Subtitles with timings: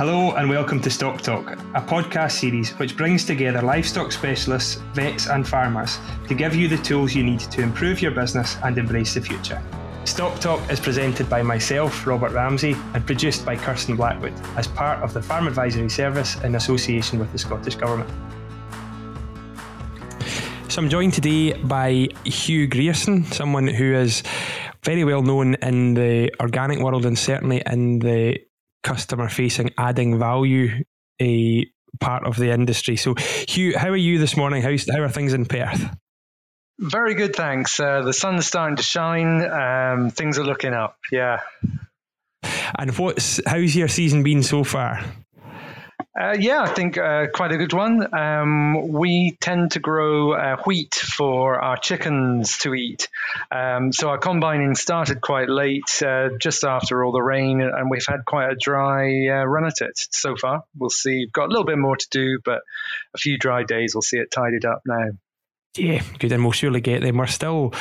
[0.00, 5.28] Hello and welcome to Stock Talk, a podcast series which brings together livestock specialists, vets,
[5.28, 9.12] and farmers to give you the tools you need to improve your business and embrace
[9.12, 9.62] the future.
[10.06, 15.02] Stock Talk is presented by myself, Robert Ramsey, and produced by Kirsten Blackwood as part
[15.02, 18.08] of the Farm Advisory Service in association with the Scottish Government.
[20.68, 24.22] So I'm joined today by Hugh Grierson, someone who is
[24.82, 28.38] very well known in the organic world and certainly in the
[28.82, 30.84] customer facing, adding value
[31.20, 31.66] a
[32.00, 32.96] part of the industry.
[32.96, 33.14] So,
[33.48, 34.62] Hugh, how are you this morning?
[34.62, 35.84] How's, how are things in Perth?
[36.78, 37.78] Very good, thanks.
[37.78, 39.44] Uh, the sun's starting to shine.
[39.44, 40.96] Um, things are looking up.
[41.12, 41.40] Yeah.
[42.78, 45.04] And what's how's your season been so far?
[46.18, 48.12] Uh, yeah, I think uh, quite a good one.
[48.12, 53.08] Um, we tend to grow uh, wheat for our chickens to eat.
[53.50, 58.06] Um, so our combining started quite late, uh, just after all the rain, and we've
[58.08, 60.64] had quite a dry uh, run at it so far.
[60.76, 61.18] We'll see.
[61.18, 62.62] We've got a little bit more to do, but
[63.14, 65.10] a few dry days, we'll see it tidied up now.
[65.76, 67.18] Yeah, good, and we'll surely get them.
[67.18, 67.72] We're still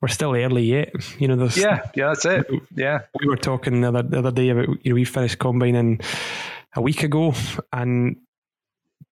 [0.00, 0.94] we're still early yet.
[1.18, 2.46] You know, there's yeah, yeah, that's it.
[2.74, 6.00] Yeah, we were talking the other the other day about you know we finished combining
[6.76, 7.34] a week ago,
[7.72, 8.16] and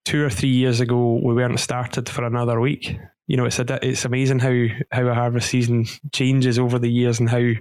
[0.05, 2.97] two or three years ago we weren't started for another week.
[3.27, 7.21] You know, it's a, it's amazing how how a harvest season changes over the years
[7.21, 7.61] and how you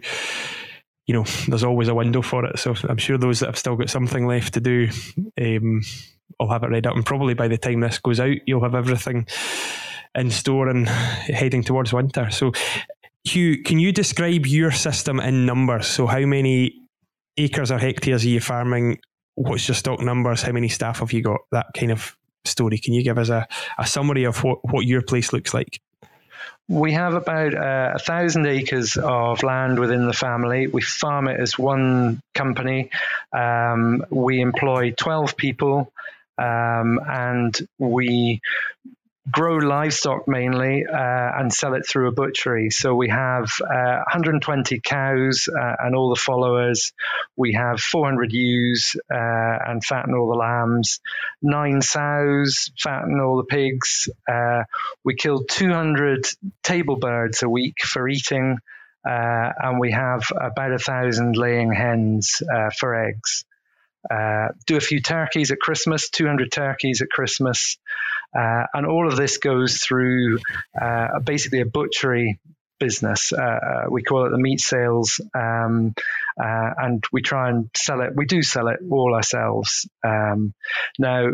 [1.08, 2.60] know there's always a window for it.
[2.60, 4.90] So I'm sure those that have still got something left to do,
[5.40, 5.82] um,
[6.40, 8.76] will have it read up, and probably by the time this goes out, you'll have
[8.76, 9.28] everything
[10.16, 12.30] in store and heading towards winter.
[12.30, 12.52] So,
[13.24, 15.88] Hugh, can you describe your system in numbers?
[15.88, 16.76] So, how many
[17.38, 19.00] acres or hectares are you farming
[19.36, 20.42] what's your stock numbers?
[20.42, 21.42] How many staff have you got?
[21.52, 22.78] That kind of story.
[22.78, 25.82] Can you give us a, a summary of what, what your place looks like?
[26.70, 30.68] We have about uh, a thousand acres of land within the family.
[30.68, 32.90] We farm it as one company.
[33.34, 35.92] Um, we employ 12 people
[36.38, 38.42] um, and we
[39.32, 42.70] grow livestock mainly uh, and sell it through a butchery.
[42.70, 46.92] So we have uh, 120 cows uh, and all the followers.
[47.38, 51.00] We have 400 ewes uh, and fatten all the lambs,
[51.42, 54.10] nine sows, fatten all the pigs.
[54.30, 54.64] Uh,
[55.06, 56.26] we kill 200
[56.62, 58.58] table birds a week for eating.
[59.08, 62.42] Uh, and we have about a thousand laying hens
[62.78, 63.44] for eggs.
[64.10, 67.78] Uh, do a few turkeys at Christmas, 200 turkeys at Christmas.
[68.38, 70.40] Uh, and all of this goes through
[70.80, 72.40] uh, basically a butchery
[72.80, 73.32] business.
[73.32, 75.94] Uh, uh, we call it the meat sales, um,
[76.38, 78.14] and we try and sell it.
[78.16, 79.88] We do sell it all ourselves.
[80.04, 80.54] Um,
[80.98, 81.30] now,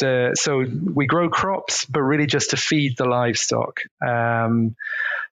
[0.00, 0.64] the, so
[0.94, 3.80] we grow crops, but really just to feed the livestock.
[4.06, 4.76] Um,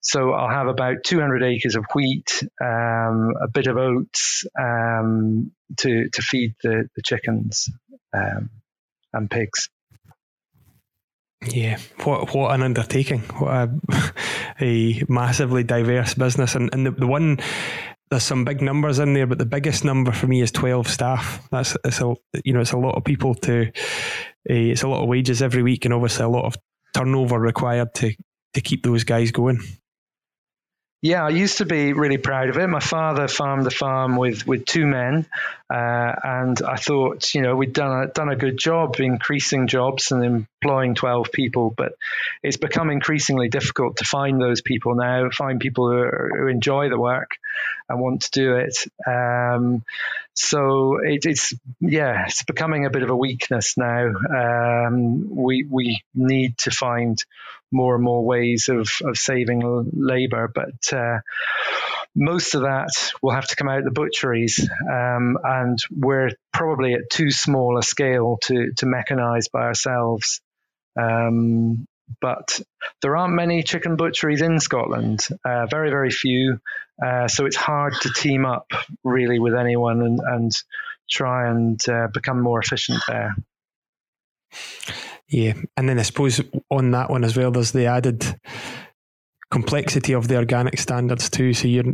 [0.06, 6.08] so I'll have about 200 acres of wheat, um, a bit of oats um, to
[6.08, 7.68] to feed the the chickens
[8.14, 8.50] um,
[9.12, 9.68] and pigs.
[11.44, 13.22] Yeah, what what an undertaking!
[13.38, 14.12] What a,
[14.60, 17.38] a massively diverse business, and and the, the one
[18.08, 21.48] there's some big numbers in there, but the biggest number for me is 12 staff.
[21.50, 25.02] That's it's a you know it's a lot of people to uh, it's a lot
[25.02, 26.56] of wages every week, and obviously a lot of
[26.94, 28.14] turnover required to
[28.54, 29.60] to keep those guys going.
[31.02, 32.66] Yeah, I used to be really proud of it.
[32.66, 35.26] My father farmed the farm with, with two men,
[35.72, 40.10] uh, and I thought, you know, we'd done a, done a good job increasing jobs
[40.10, 41.92] and employing 12 people, but
[42.42, 46.08] it's become increasingly difficult to find those people now, find people who,
[46.38, 47.36] who enjoy the work
[47.88, 48.76] and want to do it.
[49.06, 49.84] Um,
[50.34, 54.08] so it, it's, yeah, it's becoming a bit of a weakness now.
[54.08, 57.18] Um, we, we need to find
[57.72, 60.50] more and more ways of, of saving labor.
[60.54, 61.18] But uh,
[62.14, 62.90] most of that
[63.22, 67.78] will have to come out of the butcheries, um, and we're probably at too small
[67.78, 70.40] a scale to, to mechanize by ourselves.
[70.98, 71.86] Um,
[72.20, 72.60] but
[73.02, 76.60] there aren't many chicken butcheries in Scotland, uh, very, very few.
[77.04, 78.66] Uh, so it's hard to team up
[79.04, 80.52] really with anyone and, and
[81.10, 83.34] try and uh, become more efficient there.
[85.28, 88.38] Yeah, and then I suppose on that one as well, there's the added
[89.50, 91.52] complexity of the organic standards too.
[91.52, 91.84] So you're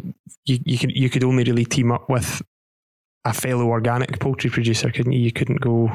[0.44, 2.42] you you could you could only really team up with
[3.24, 5.20] a fellow organic poultry producer, couldn't you?
[5.20, 5.90] You couldn't go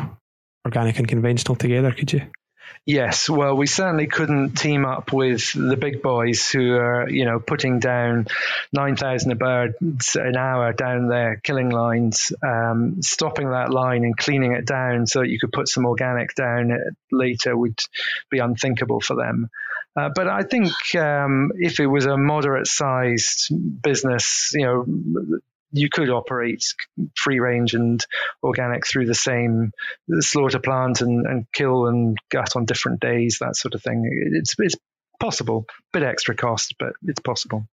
[0.66, 2.22] organic and conventional together, could you?
[2.86, 7.38] Yes, well, we certainly couldn't team up with the big boys who are, you know,
[7.38, 8.28] putting down
[8.72, 14.66] 9,000 birds an hour down their killing lines, um, stopping that line and cleaning it
[14.66, 16.72] down so that you could put some organic down
[17.12, 17.78] later would
[18.30, 19.50] be unthinkable for them.
[19.98, 25.40] Uh, but I think um, if it was a moderate sized business, you know,
[25.72, 26.64] you could operate
[27.16, 28.04] free range and
[28.42, 29.72] organic through the same
[30.20, 34.10] slaughter plant and, and kill and gut on different days, that sort of thing.
[34.34, 34.76] It's, it's
[35.20, 37.68] possible, bit extra cost, but it's possible.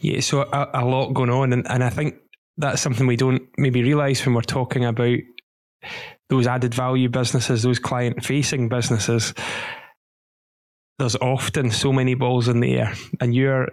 [0.00, 2.16] Yeah, so a, a lot going on, and, and I think
[2.56, 5.18] that's something we don't maybe realise when we're talking about
[6.28, 9.34] those added value businesses, those client facing businesses.
[10.98, 13.68] There's often so many balls in the air, and your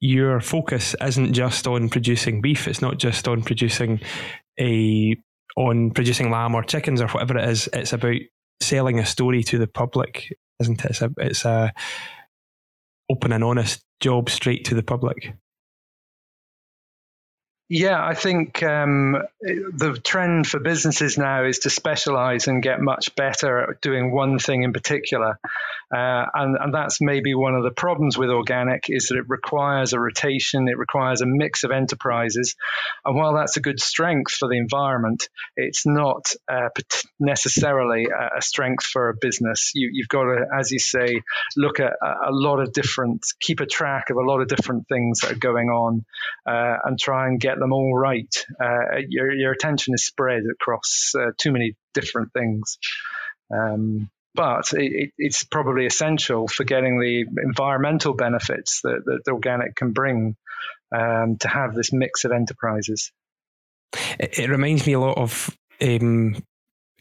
[0.00, 2.66] your focus isn't just on producing beef.
[2.66, 4.00] It's not just on producing
[4.58, 5.16] a
[5.56, 7.68] on producing lamb or chickens or whatever it is.
[7.72, 8.20] It's about
[8.60, 10.90] selling a story to the public, isn't it?
[10.90, 11.72] It's a, it's a
[13.10, 15.34] open and honest job straight to the public.
[17.68, 23.16] Yeah, I think um, the trend for businesses now is to specialize and get much
[23.16, 25.40] better at doing one thing in particular.
[25.94, 29.92] Uh, and, and that's maybe one of the problems with organic is that it requires
[29.92, 32.56] a rotation, it requires a mix of enterprises.
[33.04, 36.68] And while that's a good strength for the environment, it's not uh,
[37.20, 39.70] necessarily a strength for a business.
[39.74, 41.22] You, have got to, as you say,
[41.56, 45.20] look at a, lot of different, keep a track of a lot of different things
[45.20, 46.04] that are going on
[46.46, 48.34] uh, and try and get them all right.
[48.60, 52.78] Uh, your, your attention is spread across uh, too many different things.
[53.52, 59.92] Um, but it, it's probably essential for getting the environmental benefits that, that organic can
[59.92, 60.36] bring
[60.94, 63.12] um, to have this mix of enterprises.
[64.18, 66.36] It, it reminds me a lot of um,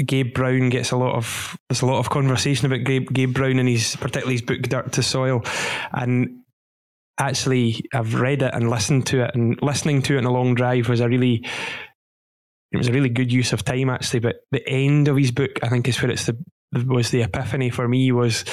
[0.04, 3.60] Gabe Brown gets a lot of there's a lot of conversation about Gabe, Gabe Brown
[3.60, 5.44] and his particularly his book Dirt to Soil,
[5.94, 6.42] and
[7.20, 10.56] actually I've read it and listened to it, and listening to it in a long
[10.56, 11.46] drive was a really
[12.72, 14.20] it was a really good use of time actually.
[14.20, 16.38] But the end of his book, I think, is where it's the
[16.88, 18.44] was the epiphany for me was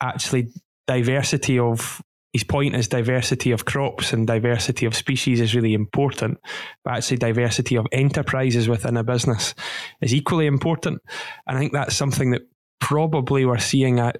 [0.00, 0.48] actually
[0.86, 2.02] diversity of
[2.34, 6.36] his point is diversity of crops and diversity of species is really important,
[6.84, 9.54] but actually diversity of enterprises within a business
[10.02, 11.00] is equally important.
[11.46, 12.42] And I think that's something that
[12.80, 14.14] probably we're seeing a,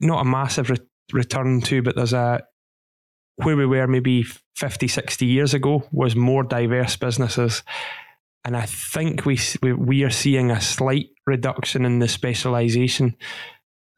[0.00, 0.78] not a massive re-
[1.12, 2.40] return to, but there's a
[3.36, 4.24] where we were maybe
[4.56, 7.62] 50, 60 years ago was more diverse businesses
[8.44, 13.16] and I think we we are seeing a slight reduction in the specialisation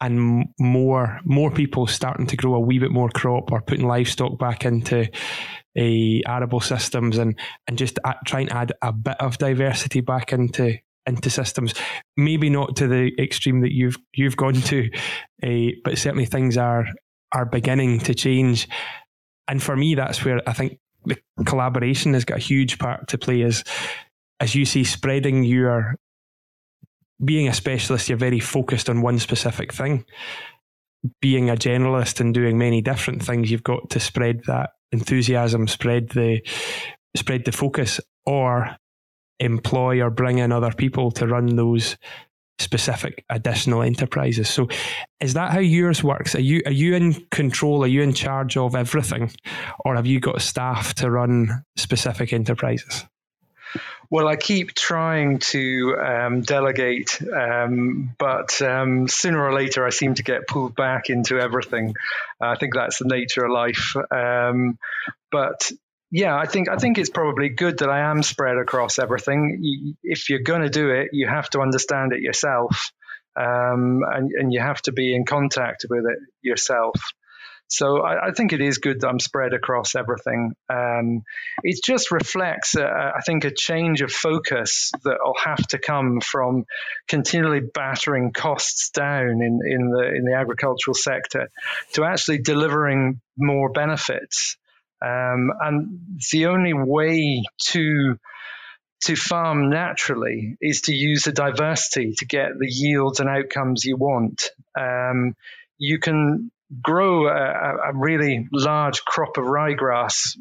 [0.00, 4.38] and more more people starting to grow a wee bit more crop or putting livestock
[4.38, 5.08] back into
[5.79, 7.38] a arable systems and
[7.69, 10.76] and just trying to add a bit of diversity back into
[11.06, 11.75] into systems.
[12.17, 14.90] Maybe not to the extreme that you've you've gone to,
[15.43, 16.87] uh, but certainly things are
[17.32, 18.69] are beginning to change.
[19.49, 23.19] And for me, that's where I think the collaboration has got a huge part to
[23.19, 23.43] play.
[23.43, 23.65] Is
[24.41, 25.97] as you see, spreading your
[27.25, 30.05] being a specialist, you're very focused on one specific thing.
[31.21, 36.11] Being a generalist and doing many different things, you've got to spread that enthusiasm, spread
[36.11, 36.41] the
[37.17, 38.77] spread the focus, or
[39.41, 41.97] employ or bring in other people to run those
[42.59, 44.49] specific additional enterprises.
[44.49, 44.69] So
[45.21, 46.35] is that how yours works?
[46.35, 47.85] Are you are you in control?
[47.85, 49.33] Are you in charge of everything?
[49.85, 53.05] Or have you got staff to run specific enterprises?
[54.11, 60.15] Well, I keep trying to um, delegate, um, but um, sooner or later I seem
[60.17, 61.95] to get pulled back into everything.
[62.39, 63.95] I think that's the nature of life.
[64.11, 64.79] Um,
[65.31, 65.73] but
[66.12, 69.94] yeah, I think I think it's probably good that I am spread across everything.
[70.03, 72.93] If you're going to do it, you have to understand it yourself,
[73.34, 76.96] um, and, and you have to be in contact with it yourself.
[77.69, 80.53] So I, I, think it is good that I'm spread across everything.
[80.69, 81.22] Um,
[81.63, 86.67] it just reflects, I think, a change of focus that will have to come from
[87.08, 91.48] continually battering costs down in, in the in the agricultural sector
[91.94, 94.58] to actually delivering more benefits.
[95.05, 95.99] Um, and
[96.31, 98.17] the only way to
[99.05, 103.97] to farm naturally is to use the diversity to get the yields and outcomes you
[103.97, 104.51] want.
[104.79, 105.35] Um,
[105.77, 110.37] you can grow a, a really large crop of ryegrass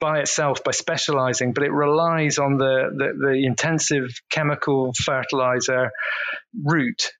[0.00, 5.90] by itself by specializing, but it relies on the, the, the intensive chemical fertilizer
[6.62, 7.12] route.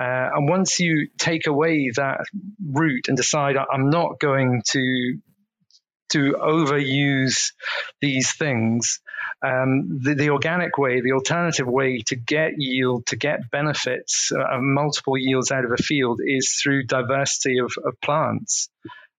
[0.00, 2.24] Uh, and once you take away that
[2.64, 5.18] route and decide I'm not going to
[6.10, 7.52] to overuse
[8.00, 9.00] these things.
[9.44, 14.58] Um, the, the, organic way, the alternative way to get yield, to get benefits, uh,
[14.60, 18.68] multiple yields out of a field is through diversity of, of plants.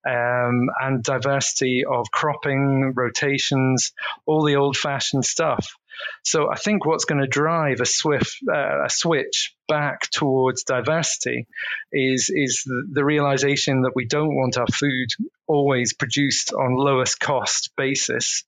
[0.08, 3.92] Um, and diversity of cropping, rotations,
[4.26, 5.76] all the old fashioned stuff.
[6.24, 11.48] So I think what's going to drive a swift uh, a switch back towards diversity
[11.92, 15.08] is is the, the realization that we don't want our food
[15.48, 18.44] always produced on lowest cost basis.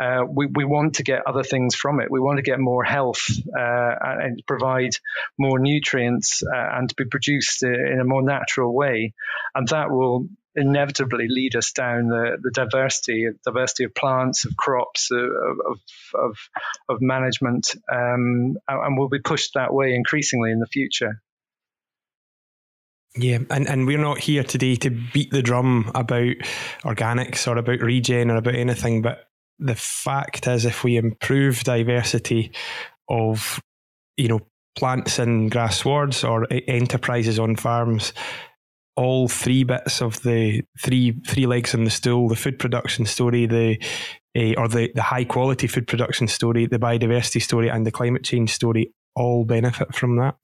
[0.00, 2.10] Uh, we, we want to get other things from it.
[2.10, 4.92] We want to get more health uh, and provide
[5.38, 9.12] more nutrients uh, and to be produced in a more natural way.
[9.54, 15.10] And that will inevitably lead us down the, the diversity, diversity of plants, of crops,
[15.12, 15.80] of,
[16.14, 16.36] of,
[16.88, 21.22] of, management, um, and we'll be pushed that way increasingly in the future.
[23.16, 26.36] Yeah, and, and we're not here today to beat the drum about
[26.84, 29.29] organics or about regen or about anything, but
[29.60, 32.52] the fact is if we improve diversity
[33.08, 33.60] of,
[34.16, 34.40] you know,
[34.76, 38.12] plants and grass swards or enterprises on farms,
[38.96, 43.46] all three bits of the three three legs in the stool, the food production story,
[43.46, 43.78] the
[44.36, 48.24] uh, or the, the high quality food production story, the biodiversity story, and the climate
[48.24, 50.36] change story all benefit from that.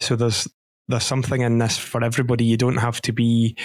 [0.00, 0.48] So there's
[0.88, 2.44] there's something in this for everybody.
[2.44, 3.56] You don't have to be,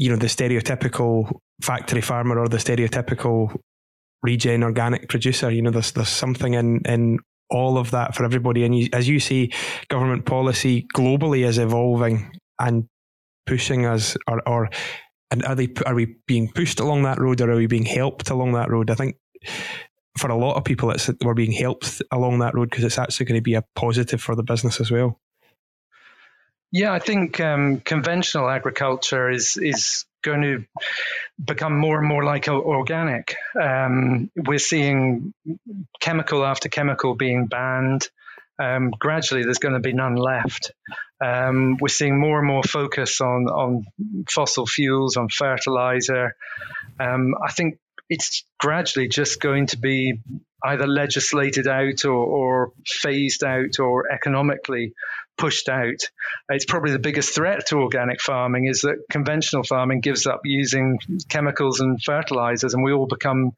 [0.00, 1.30] you know, the stereotypical
[1.60, 3.54] factory farmer or the stereotypical
[4.22, 5.50] regen organic producer.
[5.50, 7.18] You know, there's there's something in in
[7.50, 8.64] all of that for everybody.
[8.64, 9.52] And you, as you see,
[9.88, 12.86] government policy globally is evolving and
[13.46, 14.70] pushing us, or, or
[15.30, 18.30] and are they are we being pushed along that road, or are we being helped
[18.30, 18.90] along that road?
[18.90, 19.16] I think
[20.16, 23.26] for a lot of people, it's we're being helped along that road because it's actually
[23.26, 25.20] going to be a positive for the business as well.
[26.72, 30.64] Yeah, I think um, conventional agriculture is is going to
[31.42, 33.34] become more and more like organic.
[33.60, 35.32] Um, we're seeing
[36.00, 38.08] chemical after chemical being banned.
[38.62, 40.72] Um, gradually, there's going to be none left.
[41.24, 43.86] Um, we're seeing more and more focus on on
[44.28, 46.36] fossil fuels, on fertilizer.
[47.00, 50.20] Um, I think it's gradually just going to be
[50.64, 54.92] either legislated out or, or phased out or economically
[55.40, 56.00] pushed out.
[56.50, 60.98] It's probably the biggest threat to organic farming is that conventional farming gives up using
[61.28, 63.52] chemicals and fertilizers, and we all become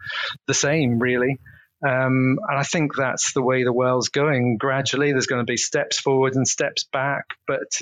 [0.47, 1.39] the same, really.
[1.85, 4.57] Um, and I think that's the way the world's going.
[4.57, 7.81] Gradually, there's going to be steps forward and steps back, but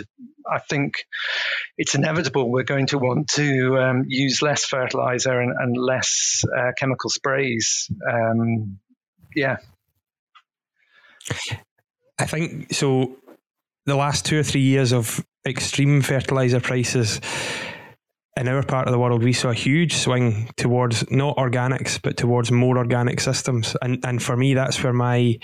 [0.50, 1.04] I think
[1.76, 6.73] it's inevitable we're going to want to um, use less fertilizer and, and less uh,
[6.78, 7.90] chemical sprays.
[8.11, 8.78] Um,
[9.37, 9.59] yeah.
[12.19, 13.19] I think so
[13.87, 17.21] the last two or three years of extreme fertilizer prices
[18.37, 22.17] in our part of the world, we saw a huge swing towards not organics, but
[22.17, 23.77] towards more organic systems.
[23.83, 25.39] And and for me, that's where my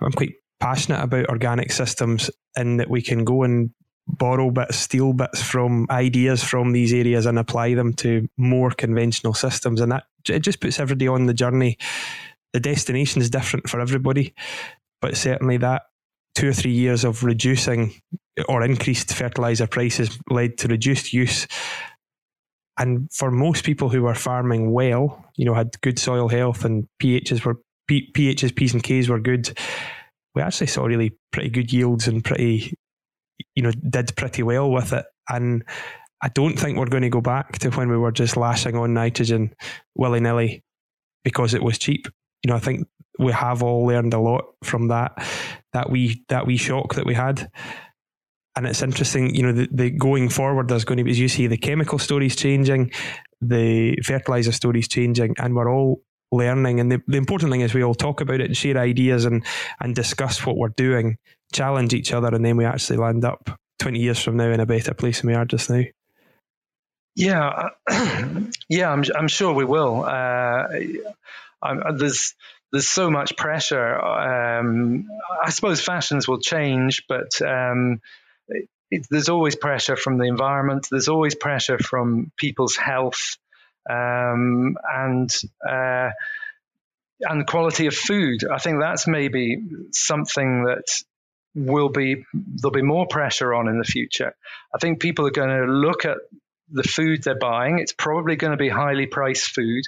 [0.00, 3.70] I'm quite passionate about organic systems, in that we can go and
[4.08, 9.34] borrow bits, steal bits from ideas from these areas and apply them to more conventional
[9.34, 9.80] systems.
[9.80, 11.78] And that it just puts everybody on the journey.
[12.52, 14.34] The destination is different for everybody,
[15.00, 15.82] but certainly that
[16.34, 17.92] two or three years of reducing
[18.48, 21.46] or increased fertilizer prices led to reduced use.
[22.78, 26.88] And for most people who were farming well, you know, had good soil health and
[27.02, 27.60] pHs were
[27.90, 29.56] pHs, P's and K's were good.
[30.34, 32.74] We actually saw really pretty good yields and pretty,
[33.54, 35.04] you know, did pretty well with it.
[35.28, 35.64] And
[36.22, 38.94] I don't think we're going to go back to when we were just lashing on
[38.94, 39.54] nitrogen
[39.94, 40.62] willy nilly
[41.24, 42.08] because it was cheap.
[42.42, 45.12] You know, I think we have all learned a lot from that
[45.72, 47.50] that wee that wee shock that we had.
[48.54, 51.28] And it's interesting, you know, the, the going forward there's going to be, as you
[51.28, 52.92] see, the chemical stories changing,
[53.40, 56.78] the fertilizer stories changing, and we're all learning.
[56.78, 59.44] And the, the important thing is we all talk about it and share ideas and
[59.80, 61.16] and discuss what we're doing,
[61.52, 64.66] challenge each other, and then we actually land up twenty years from now in a
[64.66, 65.84] better place than we are just now.
[67.14, 67.68] Yeah,
[68.68, 70.04] yeah, I'm I'm sure we will.
[70.04, 70.68] Uh,
[71.62, 72.34] I'm, there's
[72.72, 74.00] there's so much pressure.
[74.00, 75.08] Um,
[75.44, 78.00] I suppose fashions will change, but um,
[78.48, 80.88] it, it, there's always pressure from the environment.
[80.90, 83.36] There's always pressure from people's health
[83.88, 85.30] um, and
[85.68, 86.10] uh,
[87.20, 88.40] and quality of food.
[88.50, 89.58] I think that's maybe
[89.92, 90.84] something that
[91.54, 94.34] will be there'll be more pressure on in the future.
[94.74, 96.16] I think people are going to look at
[96.70, 97.80] the food they're buying.
[97.80, 99.82] It's probably going to be highly priced food,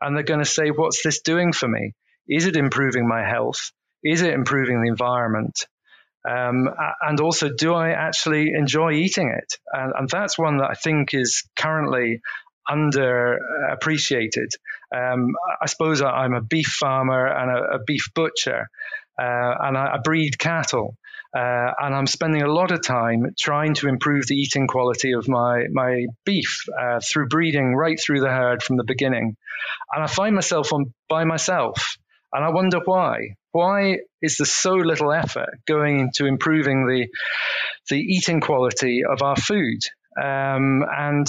[0.00, 1.94] and they're going to say, "What's this doing for me?"
[2.28, 3.72] Is it improving my health?
[4.04, 5.66] Is it improving the environment?
[6.28, 6.68] Um,
[7.00, 9.54] and also, do I actually enjoy eating it?
[9.72, 12.20] And, and, that's one that I think is currently
[12.68, 14.50] underappreciated.
[14.94, 18.68] Um, I suppose I'm a beef farmer and a, a beef butcher,
[19.18, 20.96] uh, and I, I, breed cattle.
[21.34, 25.28] Uh, and I'm spending a lot of time trying to improve the eating quality of
[25.28, 29.36] my my beef uh, through breeding right through the herd from the beginning.
[29.92, 31.98] And I find myself on by myself
[32.32, 33.36] and I wonder why.
[33.52, 37.08] Why is there so little effort going into improving the
[37.88, 39.80] the eating quality of our food?
[40.20, 41.26] Um, and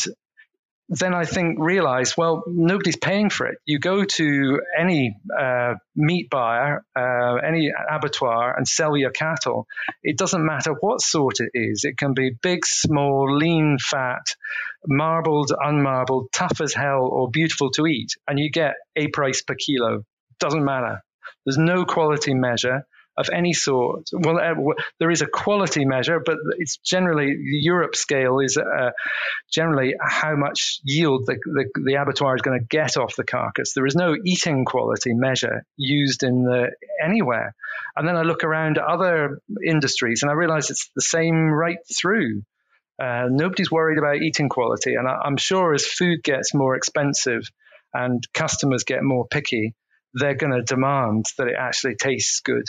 [0.89, 3.60] then I think realize, well, nobody's paying for it.
[3.65, 9.68] You go to any uh, meat buyer, uh, any abattoir, and sell your cattle.
[10.01, 11.84] It doesn't matter what sort it is.
[11.84, 14.36] It can be big, small, lean, fat,
[14.88, 19.56] marbled, unmarbled, tough as hell, or beautiful to eat, and you get a price per
[19.56, 20.03] kilo.
[20.39, 21.03] Doesn't matter.
[21.46, 22.86] There's no quality measure
[23.19, 24.10] of any sort.
[24.13, 28.91] Well, uh, there is a quality measure, but it's generally the EUROP scale is uh,
[29.51, 33.74] generally how much yield the, the, the abattoir is going to get off the carcass.
[33.74, 36.72] There is no eating quality measure used in the
[37.03, 37.55] anywhere.
[37.98, 42.43] And then I look around other industries and I realize it's the same right through.
[43.01, 44.96] Uh, nobody's worried about eating quality.
[44.96, 47.50] And I, I'm sure as food gets more expensive
[47.93, 49.74] and customers get more picky,
[50.13, 52.66] they're going to demand that it actually tastes good.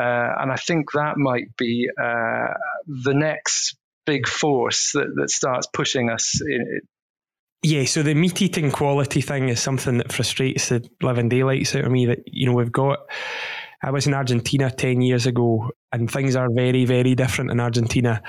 [0.00, 2.54] Uh, and I think that might be uh,
[2.86, 6.40] the next big force that, that starts pushing us.
[6.40, 6.80] In,
[7.62, 11.84] yeah, so the meat eating quality thing is something that frustrates the living daylights out
[11.84, 12.06] of me.
[12.06, 13.00] That you know we've got.
[13.82, 18.22] I was in Argentina ten years ago, and things are very, very different in Argentina.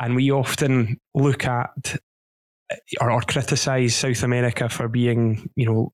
[0.00, 1.98] And we often look at
[3.00, 5.92] or, or criticize South America for being, you know,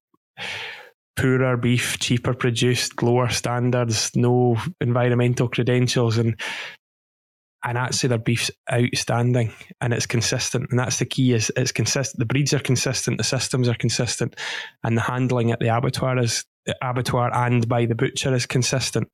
[1.16, 6.38] poorer beef, cheaper produced, lower standards, no environmental credentials, and
[7.64, 10.70] and actually their beef's outstanding and it's consistent.
[10.70, 12.20] And that's the key is it's consistent.
[12.20, 14.36] The breeds are consistent, the systems are consistent,
[14.84, 19.10] and the handling at the abattoir is the abattoir and by the butcher is consistent.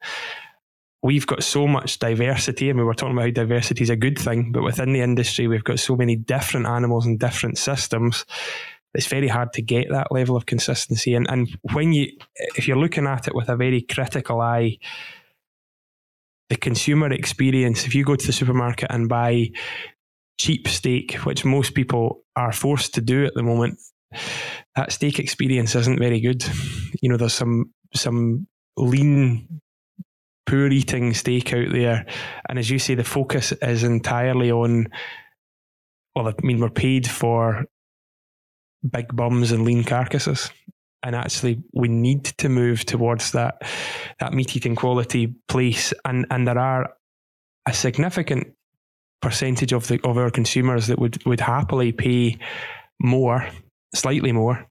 [1.04, 4.18] We've got so much diversity, and we were talking about how diversity is a good
[4.18, 8.25] thing, but within the industry, we've got so many different animals and different systems
[8.95, 11.15] it's very hard to get that level of consistency.
[11.15, 12.09] And and when you
[12.57, 14.79] if you're looking at it with a very critical eye,
[16.51, 19.51] the consumer experience, if you go to the supermarket and buy
[20.39, 23.79] cheap steak, which most people are forced to do at the moment,
[24.77, 26.45] that steak experience isn't very good.
[27.01, 28.47] You know, there's some some
[28.77, 29.61] lean
[30.47, 32.05] poor eating steak out there.
[32.49, 34.89] And as you say, the focus is entirely on
[36.15, 37.65] well, I mean, we're paid for
[38.88, 40.50] big bums and lean carcasses.
[41.02, 43.62] And actually, we need to move towards that
[44.21, 45.92] that meat eating quality place.
[46.04, 46.95] And and there are
[47.66, 48.54] a significant
[49.21, 52.38] percentage of the of our consumers that would would happily pay
[53.00, 53.49] more,
[53.95, 54.64] slightly more,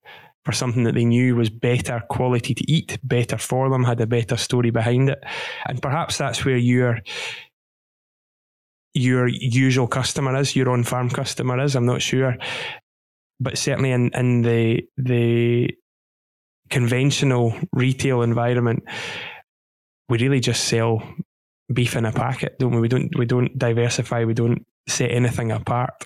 [0.46, 4.08] for something that they knew was better quality to eat, better for them, had a
[4.08, 5.24] better story behind it.
[5.68, 7.00] And perhaps that's where your
[8.94, 11.76] your usual customer is, your on farm customer is.
[11.76, 12.38] I'm not sure
[13.42, 15.76] but certainly in, in the the
[16.70, 18.84] conventional retail environment,
[20.08, 21.04] we really just sell
[21.74, 22.82] beef in a packet, don't we?
[22.82, 24.26] We don't we don't diversify.
[24.26, 26.06] We don't set anything apart.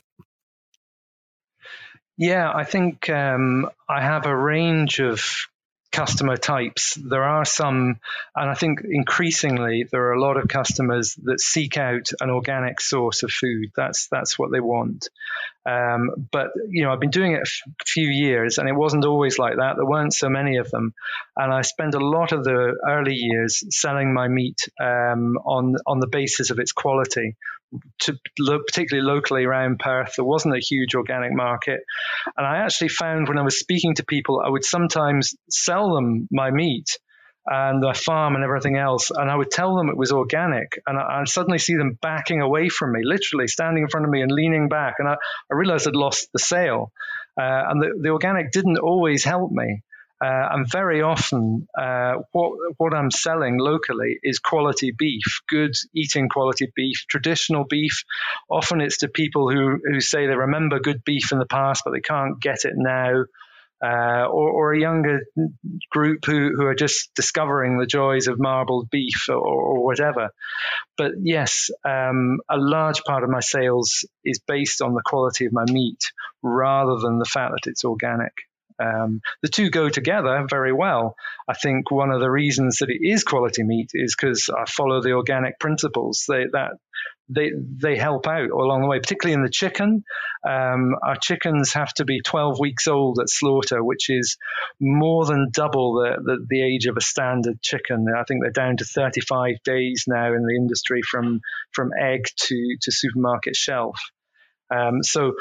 [2.18, 5.22] Yeah, I think um, I have a range of
[5.96, 6.96] customer types.
[6.96, 8.02] There are some,
[8.36, 12.82] and I think increasingly there are a lot of customers that seek out an organic
[12.82, 13.70] source of food.
[13.78, 15.08] That's that's what they want.
[15.66, 19.40] Um, but you know, I've been doing it a few years, and it wasn't always
[19.40, 19.78] like that.
[19.78, 20.94] There weren't so many of them,
[21.38, 26.02] and I spent a lot of the early years selling my meat um, on on
[26.02, 27.38] the basis of its quality.
[28.02, 31.82] To look particularly locally around Perth, there wasn't a huge organic market,
[32.38, 36.28] and I actually found when I was speaking to people, I would sometimes sell them
[36.32, 36.98] my meat
[37.48, 39.12] and the farm and everything else.
[39.12, 40.82] And I would tell them it was organic.
[40.88, 44.12] And I, would suddenly see them backing away from me, literally standing in front of
[44.12, 44.96] me and leaning back.
[44.98, 46.92] And I, I realized I'd lost the sale.
[47.40, 49.84] Uh, and the, the organic didn't always help me.
[50.26, 56.30] Uh, and very often, uh, what what I'm selling locally is quality beef, good eating
[56.30, 58.04] quality beef, traditional beef.
[58.50, 61.92] Often it's to people who who say they remember good beef in the past, but
[61.92, 63.26] they can't get it now
[63.84, 65.20] uh, or, or, a younger
[65.92, 70.30] group who, who are just discovering the joys of marbled beef or, or whatever.
[70.98, 75.54] But yes, um, a large part of my sales is based on the quality of
[75.54, 76.12] my meat
[76.42, 78.34] rather than the fact that it's organic.
[78.80, 81.16] Um, the two go together very well.
[81.48, 85.02] I think one of the reasons that it is quality meat is because I follow
[85.02, 86.26] the organic principles.
[86.28, 86.72] They, that
[87.30, 90.04] they they help out along the way, particularly in the chicken.
[90.48, 94.38] Um, our chickens have to be 12 weeks old at slaughter, which is
[94.80, 98.06] more than double the, the, the age of a standard chicken.
[98.16, 102.78] I think they're down to 35 days now in the industry from from egg to
[102.82, 104.00] to supermarket shelf.
[104.74, 105.36] Um, so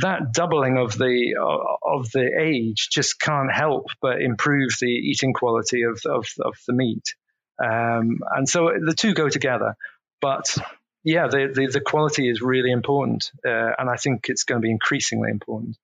[0.00, 1.34] that doubling of the
[1.82, 6.72] of the age just can't help but improve the eating quality of of, of the
[6.72, 7.14] meat.
[7.62, 9.76] Um, and so the two go together.
[10.20, 10.56] But
[11.04, 14.64] yeah, the, the, the quality is really important, uh, and I think it's going to
[14.64, 15.76] be increasingly important.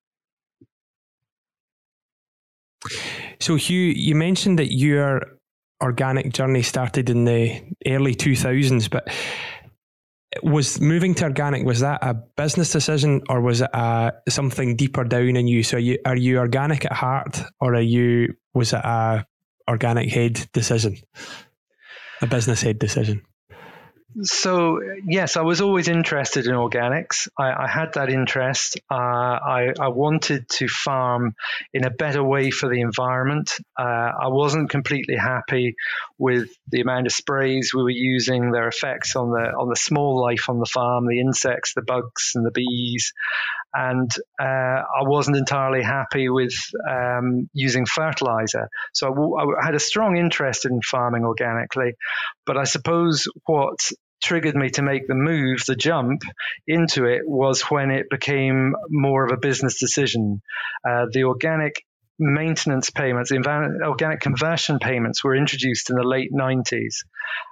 [3.40, 5.22] So, Hugh, you mentioned that your
[5.82, 9.08] organic journey started in the early 2000s, but
[10.42, 15.04] was moving to organic was that a business decision or was it a, something deeper
[15.04, 15.62] down in you?
[15.62, 19.26] So are you, are you organic at heart or are you was it a
[19.68, 20.96] organic head decision?
[22.22, 23.22] A business head decision
[24.22, 27.28] so yes, I was always interested in organics.
[27.38, 28.78] I, I had that interest.
[28.90, 31.34] Uh, I, I, wanted to farm
[31.72, 33.52] in a better way for the environment.
[33.76, 35.74] Uh, I wasn't completely happy
[36.18, 40.20] with the amount of sprays we were using, their effects on the on the small
[40.20, 43.12] life on the farm, the insects, the bugs, and the bees.
[43.72, 46.54] And uh, I wasn't entirely happy with
[46.88, 48.68] um, using fertilizer.
[48.92, 51.94] So I had a strong interest in farming organically,
[52.46, 53.90] but I suppose what
[54.24, 56.22] triggered me to make the move, the jump
[56.66, 60.40] into it was when it became more of a business decision.
[60.88, 61.84] Uh, the organic
[62.18, 67.04] maintenance payments, organic conversion payments were introduced in the late 90s.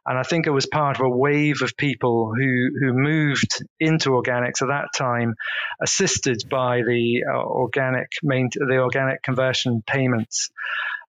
[0.06, 4.11] And I think it was part of a wave of people who, who moved into
[4.11, 5.35] organics at that time,
[5.82, 10.50] assisted by the uh, organic main, the organic conversion payments.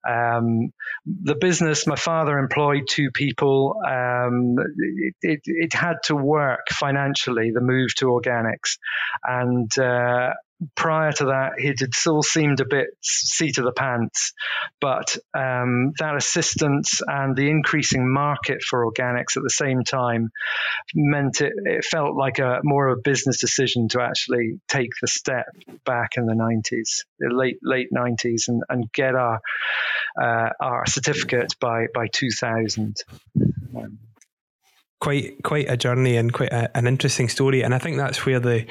[0.07, 0.73] Um,
[1.05, 3.75] the business, my father employed two people.
[3.85, 8.77] Um, it, it, it, had to work financially, the move to organics.
[9.23, 10.33] And uh,
[10.75, 14.33] prior to that, it had still seemed a bit seat of the pants.
[14.79, 20.31] But um, that assistance and the increasing market for organics at the same time
[20.93, 25.07] meant it, it felt like a more of a business decision to actually take the
[25.07, 25.45] step
[25.85, 29.39] back in the 90s, the late late 90s, and, and get our
[30.21, 32.97] uh, our certificate by by 2000.
[33.75, 33.99] Um,
[35.03, 38.39] quite quite a journey and quite a, an interesting story, and I think that's where
[38.39, 38.65] the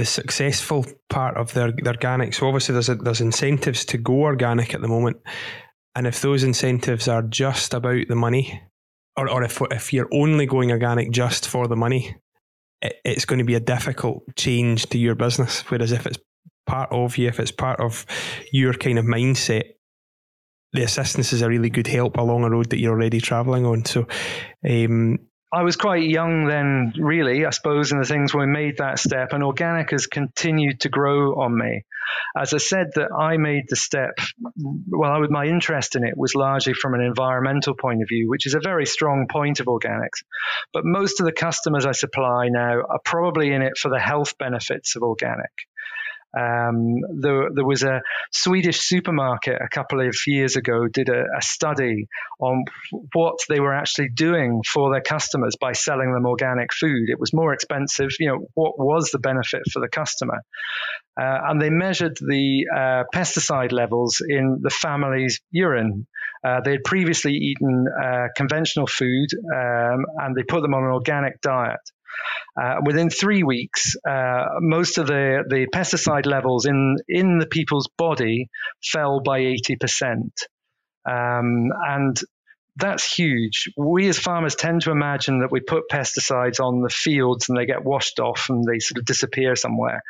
[0.00, 2.32] the successful part of their, the organic.
[2.32, 5.18] So obviously there's a, there's incentives to go organic at the moment,
[5.94, 8.62] and if those incentives are just about the money,
[9.18, 12.16] or or if if you're only going organic just for the money,
[12.80, 15.60] it, it's going to be a difficult change to your business.
[15.68, 16.18] Whereas if it's
[16.66, 18.06] part of you, if it's part of
[18.52, 19.64] your kind of mindset,
[20.72, 23.84] the assistance is a really good help along a road that you're already traveling on.
[23.84, 24.06] So,
[24.66, 25.18] um,
[25.52, 29.00] I was quite young then, really, I suppose, in the things when we made that
[29.00, 31.84] step, and organic has continued to grow on me.
[32.36, 34.18] As I said, that I made the step.
[34.88, 38.46] Well, I, my interest in it was largely from an environmental point of view, which
[38.46, 40.22] is a very strong point of organics.
[40.72, 44.38] But most of the customers I supply now are probably in it for the health
[44.38, 45.50] benefits of organic.
[46.36, 51.42] Um, there, there, was a Swedish supermarket a couple of years ago did a, a,
[51.42, 52.06] study
[52.38, 52.64] on
[53.14, 57.08] what they were actually doing for their customers by selling them organic food.
[57.08, 58.10] It was more expensive.
[58.20, 60.38] You know, what was the benefit for the customer?
[61.20, 66.06] Uh, and they measured the uh, pesticide levels in the family's urine.
[66.44, 70.90] Uh, they had previously eaten uh, conventional food um, and they put them on an
[70.90, 71.80] organic diet.
[72.60, 77.88] Uh, within three weeks, uh, most of the, the pesticide levels in, in the people's
[77.96, 78.48] body
[78.82, 80.30] fell by 80%.
[81.08, 82.20] Um, and
[82.76, 83.70] that's huge.
[83.76, 87.66] We as farmers tend to imagine that we put pesticides on the fields and they
[87.66, 90.02] get washed off and they sort of disappear somewhere.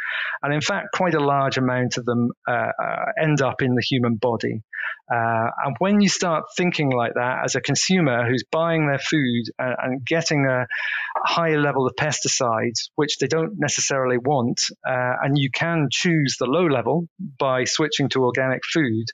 [0.42, 3.82] And in fact, quite a large amount of them uh, uh, end up in the
[3.82, 4.62] human body.
[5.12, 9.44] Uh, and when you start thinking like that as a consumer who's buying their food
[9.58, 14.58] and, and getting a, a higher level of pesticides, which they don't necessarily want,
[14.94, 16.96] uh, and you can choose the low level
[17.38, 19.06] by switching to organic food,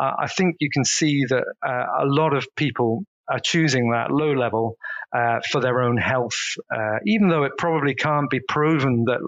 [0.00, 4.10] uh, I think you can see that uh, a lot of people are choosing that
[4.10, 4.76] low level
[5.16, 6.40] uh, for their own health,
[6.74, 9.20] uh, even though it probably can't be proven that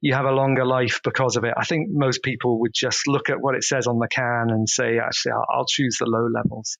[0.00, 1.54] you have a longer life because of it.
[1.56, 4.68] I think most people would just look at what it says on the can and
[4.68, 6.76] say, actually, I'll, I'll choose the low levels.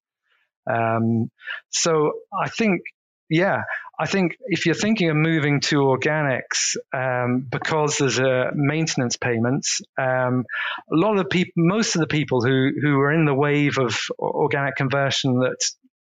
[0.71, 1.31] Um,
[1.71, 2.13] so
[2.45, 2.83] I think,
[3.29, 3.63] yeah,
[3.99, 9.81] I think if you're thinking of moving to organics um, because there's a maintenance payments,
[9.99, 10.45] um,
[10.93, 13.97] a lot of people, most of the people who who are in the wave of
[14.19, 15.65] organic conversion that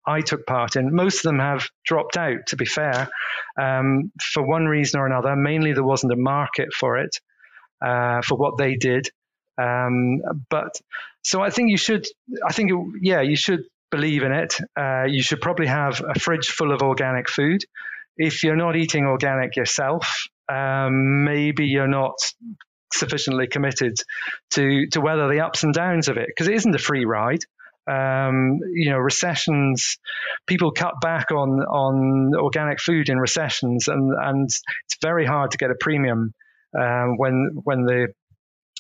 [0.06, 2.48] I took part in, most of them have dropped out.
[2.48, 3.10] To be fair,
[3.60, 7.16] um, for one reason or another, mainly there wasn't a market for it
[7.84, 9.10] uh, for what they did.
[9.62, 10.80] Um, but
[11.22, 12.08] so I think you should.
[12.46, 12.72] I think
[13.02, 16.82] yeah, you should believe in it, uh, you should probably have a fridge full of
[16.82, 17.62] organic food.
[18.18, 22.16] If you're not eating organic yourself, um, maybe you're not
[22.92, 23.96] sufficiently committed
[24.52, 27.44] to to weather the ups and downs of it because it isn't a free ride.
[27.86, 29.98] Um, you know, recessions,
[30.48, 35.58] people cut back on on organic food in recessions, and and it's very hard to
[35.58, 36.34] get a premium
[36.80, 38.08] uh, when when the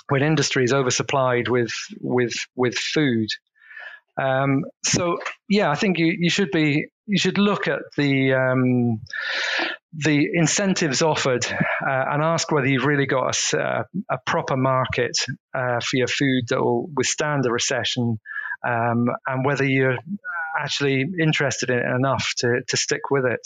[0.10, 3.28] when industry is oversupplied with with with food.
[4.22, 5.18] Um, so
[5.50, 9.02] yeah, I think you, you should be you should look at the um,
[9.94, 15.18] the incentives offered uh, and ask whether you've really got a, a proper market
[15.54, 18.20] uh, for your food that will withstand a recession,
[18.68, 19.98] um, and whether you're
[20.60, 23.42] actually interested in it enough to to stick with it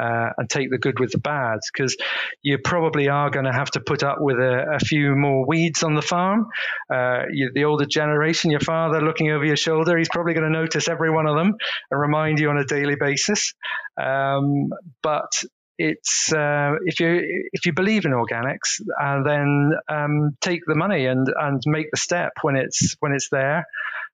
[0.00, 1.96] uh, and take the good with the bad because
[2.42, 5.82] you probably are going to have to put up with a, a few more weeds
[5.82, 6.46] on the farm.
[6.92, 10.58] Uh, you, the older generation, your father looking over your shoulder, he's probably going to
[10.58, 11.54] notice every one of them
[11.90, 13.54] and remind you on a daily basis.
[14.00, 14.70] Um,
[15.02, 15.44] but
[15.78, 21.06] it's uh, if you if you believe in organics, uh, then um, take the money
[21.06, 23.64] and and make the step when it's when it's there.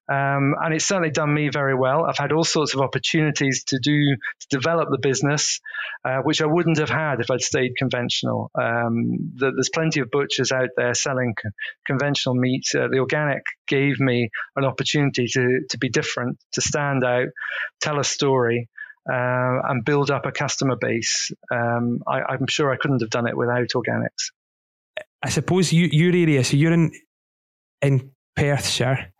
[0.09, 2.05] Um, and it's certainly done me very well.
[2.05, 5.59] I've had all sorts of opportunities to do to develop the business,
[6.03, 8.49] uh, which I wouldn't have had if I'd stayed conventional.
[8.59, 11.51] Um, the, there's plenty of butchers out there selling co-
[11.85, 12.65] conventional meat.
[12.73, 17.27] Uh, the organic gave me an opportunity to to be different, to stand out,
[17.79, 18.69] tell a story.
[19.09, 21.31] Uh, and build up a customer base.
[21.51, 24.31] Um, I, am sure I couldn't have done it without organics.
[25.23, 26.91] I suppose you, your area, so you're in
[27.81, 29.11] in Perthshire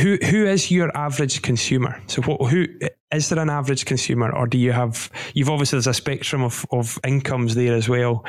[0.00, 2.00] who who is your average consumer?
[2.06, 2.66] So what, who
[3.12, 5.10] is there an average consumer, or do you have?
[5.34, 8.24] You've obviously there's a spectrum of of incomes there as well.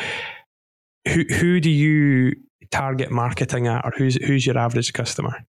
[1.07, 2.33] Who who do you
[2.69, 5.45] target marketing at, or who's who's your average customer?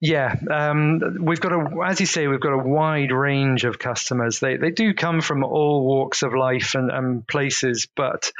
[0.00, 4.40] Yeah, um, we've got a, as you say, we've got a wide range of customers.
[4.40, 8.32] They they do come from all walks of life and, and places, but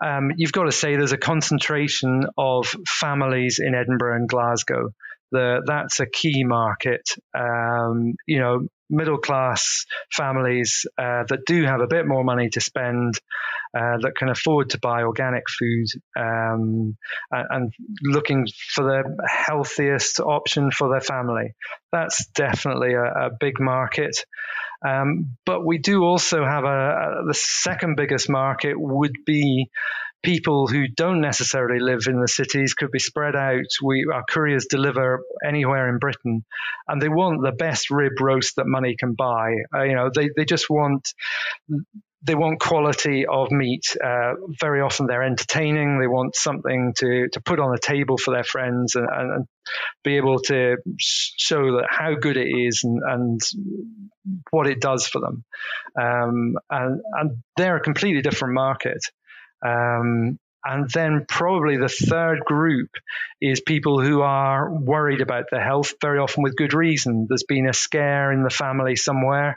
[0.00, 4.90] um, you've got to say there's a concentration of families in Edinburgh and Glasgow
[5.30, 7.02] the, that's a key market.
[7.34, 12.60] Um, you know, middle class families uh, that do have a bit more money to
[12.60, 13.14] spend,
[13.76, 15.86] uh, that can afford to buy organic food,
[16.16, 16.96] um,
[17.30, 21.54] and, and, looking for the healthiest option for their family.
[21.92, 24.24] That's definitely a, a big market.
[24.86, 29.70] Um, but we do also have a, a, the second biggest market would be
[30.22, 33.64] people who don't necessarily live in the cities could be spread out.
[33.82, 36.44] We our couriers deliver anywhere in Britain,
[36.86, 39.54] and they want the best rib roast that money can buy.
[39.74, 41.12] Uh, you know, they they just want
[42.22, 43.96] they want quality of meat.
[44.04, 46.00] Uh, very often they're entertaining.
[46.00, 49.46] They want something to, to put on the table for their friends and, and, and
[50.02, 53.40] be able to show that how good it is and, and
[54.50, 55.44] what it does for them.
[56.00, 59.00] Um, and, and they're a completely different market.
[59.64, 62.90] Um, and then probably the third group
[63.40, 67.26] is people who are worried about their health, very often with good reason.
[67.28, 69.56] There's been a scare in the family somewhere,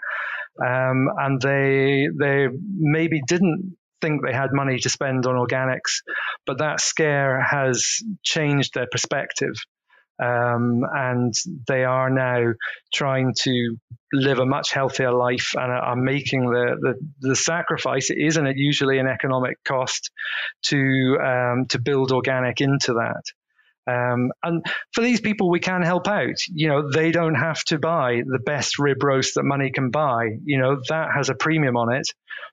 [0.63, 6.01] um, and they they maybe didn't think they had money to spend on organics,
[6.45, 9.53] but that scare has changed their perspective.
[10.21, 11.33] Um, and
[11.67, 12.53] they are now
[12.93, 13.77] trying to
[14.13, 18.09] live a much healthier life and are making the, the, the sacrifice.
[18.09, 20.11] It isn't it usually an economic cost
[20.65, 23.23] to um, to build organic into that.
[23.87, 24.63] Um, and
[24.93, 26.35] for these people, we can help out.
[26.47, 30.37] You know, they don't have to buy the best rib roast that money can buy.
[30.43, 32.07] You know, that has a premium on it.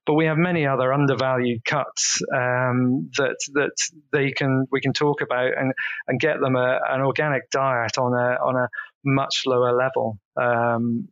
[0.07, 3.77] But we have many other undervalued cuts um, that that
[4.13, 5.73] they can we can talk about and
[6.07, 8.69] and get them a, an organic diet on a on a
[9.05, 11.09] much lower level, um,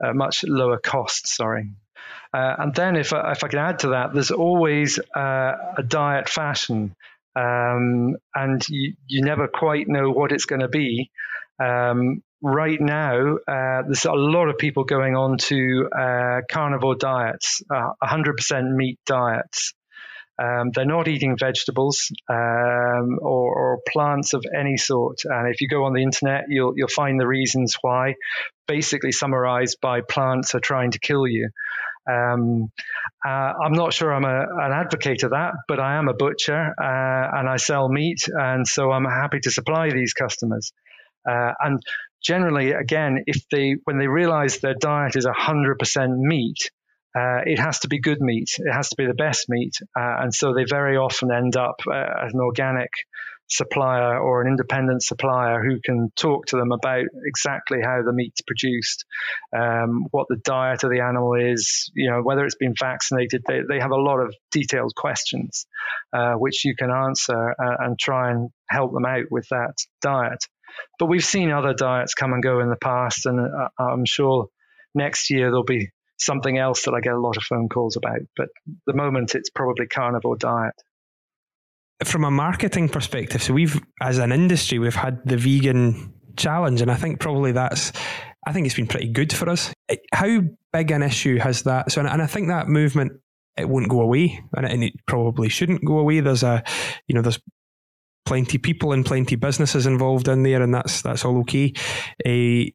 [0.00, 1.28] much lower cost.
[1.28, 1.70] Sorry.
[2.32, 5.84] Uh, and then, if I, if I can add to that, there's always uh, a
[5.86, 6.96] diet fashion
[7.36, 11.10] um, and you, you never quite know what it's going to be.
[11.62, 17.62] Um, right now, uh, there's a lot of people going on to uh, carnivore diets,
[17.74, 19.72] uh, 100% meat diets.
[20.36, 25.20] Um, they're not eating vegetables um, or, or, plants of any sort.
[25.24, 28.16] And if you go on the internet, you'll you'll find the reasons why,
[28.66, 31.50] basically summarized by plants are trying to kill you.
[32.10, 32.70] Um,
[33.26, 36.74] uh, I'm not sure I'm a, an advocate of that, but I am a butcher
[36.78, 40.72] uh, and I sell meat, and so I'm happy to supply these customers.
[41.28, 41.82] Uh, and
[42.22, 46.70] generally, again, if they when they realize their diet is 100% meat,
[47.16, 48.50] uh, it has to be good meat.
[48.58, 51.80] It has to be the best meat, uh, and so they very often end up
[51.86, 52.90] uh, as an organic
[53.48, 58.40] supplier or an independent supplier who can talk to them about exactly how the meat's
[58.40, 59.04] produced,
[59.56, 63.42] um, what the diet of the animal is, you know, whether it's been vaccinated.
[63.46, 65.66] They, they have a lot of detailed questions,
[66.12, 70.44] uh, which you can answer uh, and try and help them out with that diet.
[70.98, 74.48] But we've seen other diets come and go in the past, and uh, I'm sure
[74.94, 78.20] next year there'll be something else that I get a lot of phone calls about.
[78.36, 78.48] But
[78.86, 80.74] the moment it's probably carnivore diet
[82.02, 86.90] from a marketing perspective, so we've, as an industry, we've had the vegan challenge, and
[86.90, 87.92] I think probably that's
[88.46, 89.72] I think it's been pretty good for us.
[90.12, 90.40] How
[90.72, 91.90] big an issue has that?
[91.90, 93.12] So, and I think that movement
[93.56, 96.20] it won't go away, and it probably shouldn't go away.
[96.20, 96.62] There's a,
[97.06, 97.40] you know, there's
[98.26, 101.72] plenty people and plenty businesses involved in there, and that's that's all okay.
[102.26, 102.70] Uh,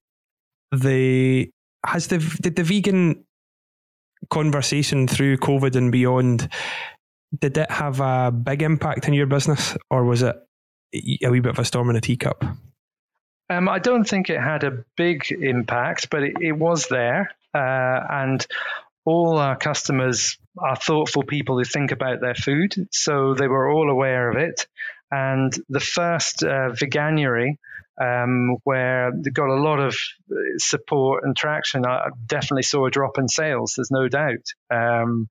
[0.76, 1.52] the
[1.86, 3.26] has the did the vegan
[4.30, 6.50] conversation through COVID and beyond
[7.38, 10.36] did it have a big impact in your business, or was it
[10.94, 12.44] a wee bit of a storm in a teacup?
[13.50, 17.32] Um, I don't think it had a big impact, but it, it was there.
[17.54, 18.46] Uh, and
[19.06, 22.76] all our customers are thoughtful people who think about their food.
[22.92, 24.68] So they were all aware of it.
[25.12, 27.58] And the first uh, Veganuary
[28.00, 29.96] um, where they got a lot of
[30.32, 31.86] uh, support and traction.
[31.86, 34.46] I definitely saw a drop in sales, there's no doubt.
[34.72, 35.28] Um,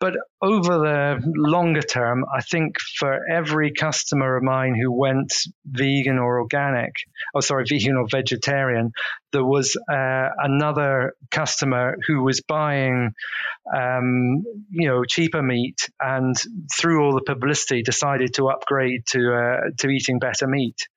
[0.00, 5.34] but over the longer term, I think for every customer of mine who went
[5.66, 6.92] vegan or organic,
[7.34, 8.92] oh, sorry, vegan or vegetarian,
[9.32, 13.12] there was uh, another customer who was buying,
[13.76, 16.34] um, you know, cheaper meat and
[16.74, 20.88] through all the publicity decided to upgrade to, uh, to eating better meat.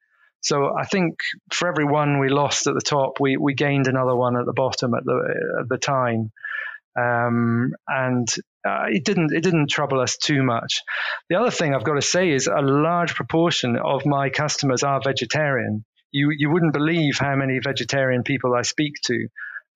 [0.44, 1.16] So I think
[1.54, 4.54] for every one we lost at the top, we, we gained another one at the
[4.54, 6.32] bottom at the at the time,
[7.00, 8.28] um, and
[8.68, 10.82] uh, it didn't it didn't trouble us too much.
[11.30, 15.00] The other thing I've got to say is a large proportion of my customers are
[15.02, 15.86] vegetarian.
[16.12, 19.28] You you wouldn't believe how many vegetarian people I speak to.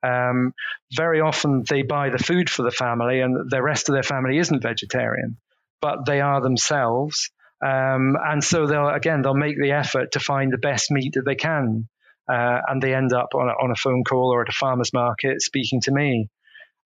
[0.03, 0.53] Um,
[0.93, 4.37] very often they buy the food for the family, and the rest of their family
[4.37, 5.37] isn't vegetarian,
[5.81, 10.51] but they are themselves um, and so they'll again they'll make the effort to find
[10.51, 11.87] the best meat that they can,
[12.29, 14.93] uh, and they end up on a, on a phone call or at a farmer's
[14.93, 16.29] market speaking to me.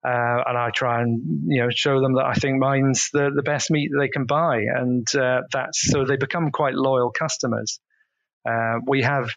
[0.04, 3.44] Uh, and I try and you know show them that I think mine's the, the
[3.44, 7.80] best meat that they can buy, and uh, that's so they become quite loyal customers.
[8.44, 9.30] Uh, we have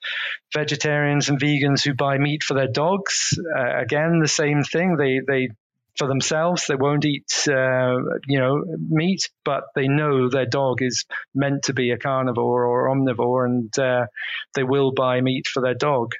[0.54, 3.38] vegetarians and vegans who buy meat for their dogs.
[3.54, 4.96] Uh, again, the same thing.
[4.96, 5.48] They they
[5.96, 6.66] for themselves.
[6.66, 11.04] They won't eat, uh, you know, meat, but they know their dog is
[11.34, 14.06] meant to be a carnivore or omnivore, and uh,
[14.54, 16.12] they will buy meat for their dog.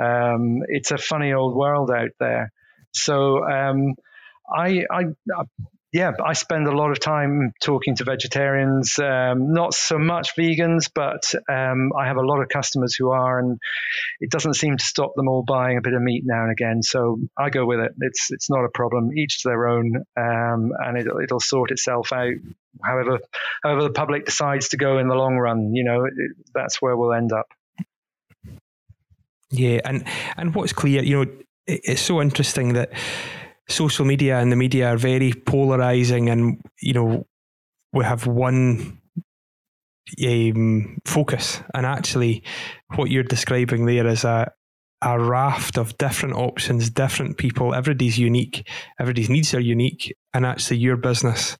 [0.00, 2.52] Um, it's a funny old world out there.
[2.92, 3.94] So um,
[4.50, 5.04] I, I,
[5.90, 10.90] yeah, I spend a lot of time talking to vegetarians, um, not so much vegans,
[10.94, 13.58] but um, I have a lot of customers who are, and
[14.20, 16.82] it doesn't seem to stop them all buying a bit of meat now and again.
[16.82, 17.92] So I go with it.
[18.00, 19.16] It's it's not a problem.
[19.16, 22.34] Each to their own, um, and it, it'll sort itself out.
[22.84, 23.20] However,
[23.64, 26.12] however the public decides to go in the long run, you know, it,
[26.54, 27.46] that's where we'll end up.
[29.50, 30.04] Yeah, and
[30.36, 31.32] and what's clear, you know,
[31.66, 32.92] it, it's so interesting that
[33.68, 37.26] social media and the media are very polarizing, and you know
[37.92, 39.00] we have one
[40.26, 42.42] um, focus, and actually,
[42.96, 44.52] what you're describing there is a
[45.00, 47.72] a raft of different options, different people.
[47.72, 48.68] Everybody's unique.
[48.98, 51.56] Everybody's needs are unique, and actually, your business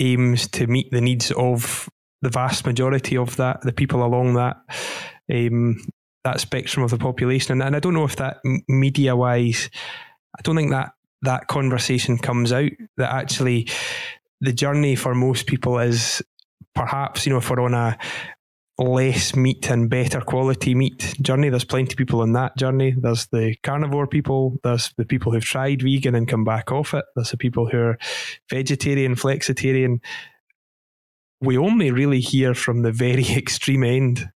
[0.00, 1.88] aims to meet the needs of
[2.22, 4.56] the vast majority of that, the people along that
[5.32, 5.76] um,
[6.24, 7.52] that spectrum of the population.
[7.52, 9.70] And, and I don't know if that media wise,
[10.36, 13.68] I don't think that that conversation comes out that actually
[14.40, 16.22] the journey for most people is
[16.74, 17.98] perhaps, you know, if we're on a
[18.78, 22.94] less meat and better quality meat journey, there's plenty of people on that journey.
[22.96, 27.04] There's the carnivore people, there's the people who've tried vegan and come back off it,
[27.14, 27.98] there's the people who are
[28.50, 30.00] vegetarian, flexitarian.
[31.40, 34.30] We only really hear from the very extreme end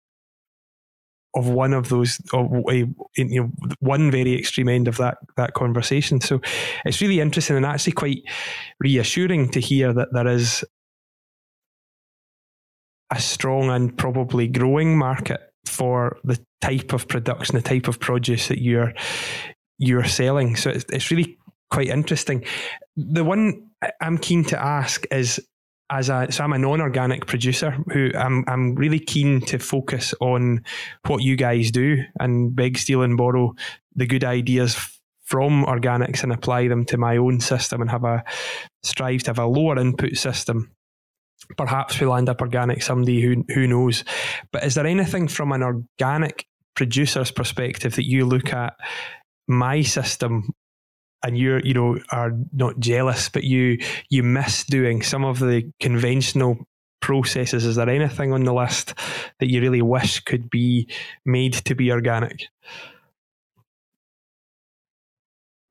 [1.36, 5.54] of one of those, of a, you know, one very extreme end of that that
[5.54, 6.22] conversation.
[6.22, 6.42] So
[6.86, 8.24] it's really interesting and actually quite
[8.80, 10.63] reassuring to hear that there is
[13.12, 18.48] a strong and probably growing market for the type of production, the type of produce
[18.48, 18.94] that you're
[19.78, 20.56] you're selling.
[20.56, 21.38] So it's, it's really
[21.70, 22.44] quite interesting.
[22.98, 23.70] The one
[24.02, 25.39] I'm keen to ask is
[25.89, 30.64] as a so I'm a non-organic producer who I'm I'm really keen to focus on
[31.07, 33.53] what you guys do and beg, steal, and borrow
[33.95, 34.76] the good ideas
[35.24, 38.24] from organics and apply them to my own system and have a
[38.84, 40.72] strive to have a lower input system.
[41.57, 44.03] Perhaps we'll end up organic someday, who who knows.
[44.51, 46.45] But is there anything from an organic
[46.76, 48.74] producer's perspective that you look at
[49.47, 50.53] my system
[51.24, 53.78] and you're you know are not jealous but you
[54.09, 56.57] you miss doing some of the conventional
[57.01, 57.65] processes.
[57.65, 58.93] Is there anything on the list
[59.39, 60.88] that you really wish could be
[61.26, 62.47] made to be organic?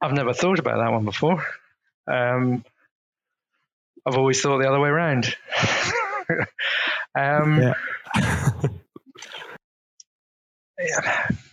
[0.01, 1.45] I've never thought about that one before.
[2.07, 2.65] Um,
[4.07, 5.35] i've always thought the other way around.
[7.19, 7.75] Um,
[10.79, 11.29] yeah.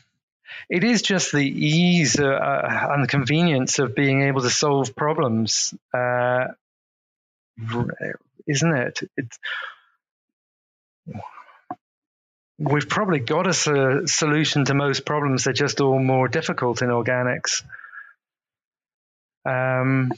[0.70, 4.96] it is just the ease uh, uh, and the convenience of being able to solve
[4.96, 6.48] problems, uh,
[8.48, 9.00] isn't it?
[9.18, 9.40] It's,
[12.58, 15.44] we've probably got a solution to most problems.
[15.44, 17.64] They're just all more difficult in organics.
[19.46, 20.12] Um,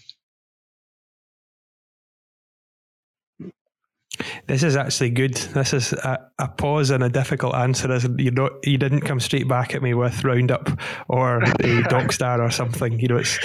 [4.48, 5.36] This is actually good.
[5.36, 7.92] This is a, a pause and a difficult answer.
[7.92, 10.70] As you not, you didn't come straight back at me with Roundup
[11.08, 11.48] or a
[11.90, 13.00] Doxstar or something.
[13.00, 13.40] You know, it's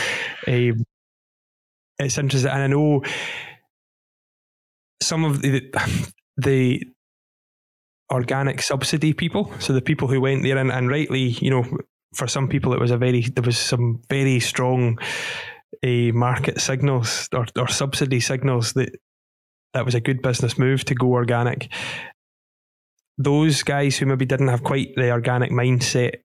[0.46, 0.84] a, um,
[1.98, 3.02] it's interesting, and I know
[5.02, 5.62] some of the
[6.36, 6.82] the
[8.10, 9.52] organic subsidy people.
[9.58, 11.64] So the people who went there and, and rightly, you know,
[12.14, 14.98] for some people it was a very there was some very strong
[15.82, 18.90] a uh, market signals or, or subsidy signals that
[19.74, 21.72] that was a good business move to go organic.
[23.18, 26.16] Those guys who maybe didn't have quite the organic mindset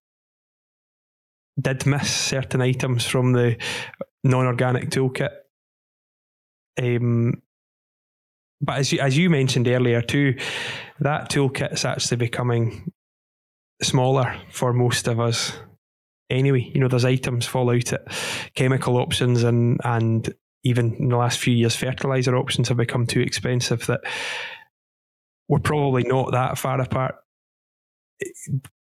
[1.60, 3.58] did miss certain items from the
[4.24, 5.32] non-organic toolkit.
[6.80, 7.41] Um,
[8.62, 10.38] but as you, as you mentioned earlier too,
[11.00, 12.91] that toolkit is actually becoming
[13.82, 15.54] smaller for most of us.
[16.30, 18.06] Anyway, you know, there's items fall out at
[18.54, 20.34] chemical options and and
[20.64, 24.01] even in the last few years, fertilizer options have become too expensive that
[25.47, 27.16] we're probably not that far apart.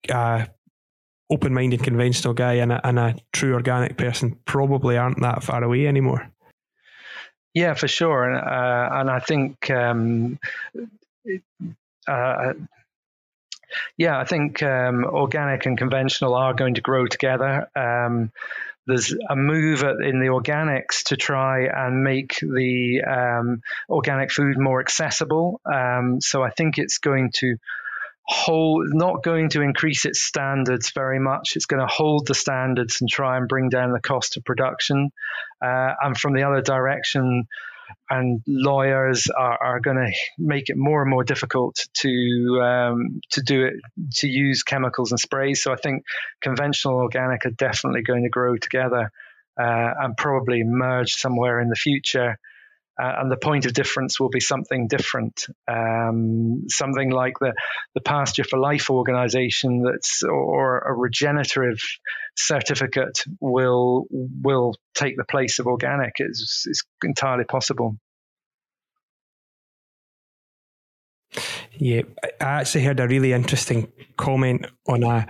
[0.09, 0.45] Uh,
[1.30, 5.64] open minded conventional guy and a, and a true organic person probably aren't that far
[5.64, 6.30] away anymore.
[7.53, 8.30] Yeah, for sure.
[8.30, 10.39] And, uh, and I think, um,
[12.07, 12.53] uh,
[13.97, 17.70] yeah, I think um, organic and conventional are going to grow together.
[17.76, 18.32] Um,
[18.88, 24.80] there's a move in the organics to try and make the um, organic food more
[24.80, 25.62] accessible.
[25.72, 27.58] Um, so I think it's going to
[28.24, 31.56] hold, not going to increase its standards very much.
[31.56, 35.12] It's going to hold the standards and try and bring down the cost of production.
[35.62, 37.48] Uh, and from the other direction,
[38.12, 43.41] and lawyers are, are going to make it more and more difficult to um, to
[43.41, 43.74] do it
[44.16, 45.64] to use chemicals and sprays.
[45.64, 46.03] So I think
[46.41, 49.12] conventional organic are definitely going to grow together
[49.57, 52.38] uh, and probably merge somewhere in the future.
[53.02, 57.54] Uh, and the point of difference will be something different, um, something like the,
[57.95, 61.80] the Pasture for Life organization that's or a regenerative
[62.36, 66.14] certificate will will take the place of organic.
[66.18, 67.95] It's, it's entirely possible.
[71.74, 72.02] Yeah,
[72.39, 75.26] I actually heard a really interesting comment on a,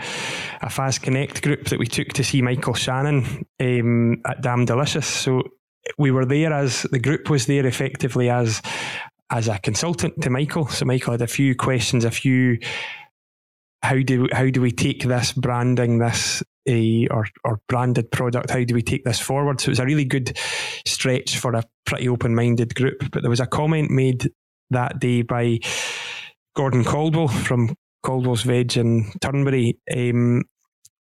[0.61, 5.07] a Fast Connect group that we took to see Michael Shannon um, at Damn Delicious.
[5.07, 5.43] So
[5.97, 8.61] we were there as the group was there effectively as
[9.29, 10.67] as a consultant to Michael.
[10.67, 12.59] So Michael had a few questions, a few
[13.84, 18.51] how do how do we take this branding, this a or or branded product?
[18.51, 19.59] How do we take this forward?
[19.59, 20.38] So it was a really good
[20.86, 23.09] stretch for a pretty open minded group.
[23.11, 24.29] But there was a comment made
[24.69, 25.59] that day by
[26.55, 30.43] Gordon Caldwell from Caldwell's Veg in Turnberry, um,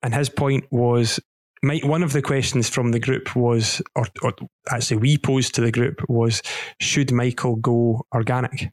[0.02, 1.18] and his point was
[1.62, 4.32] one of the questions from the group was, or, or
[4.70, 6.42] actually we posed to the group was,
[6.80, 8.72] should Michael go organic?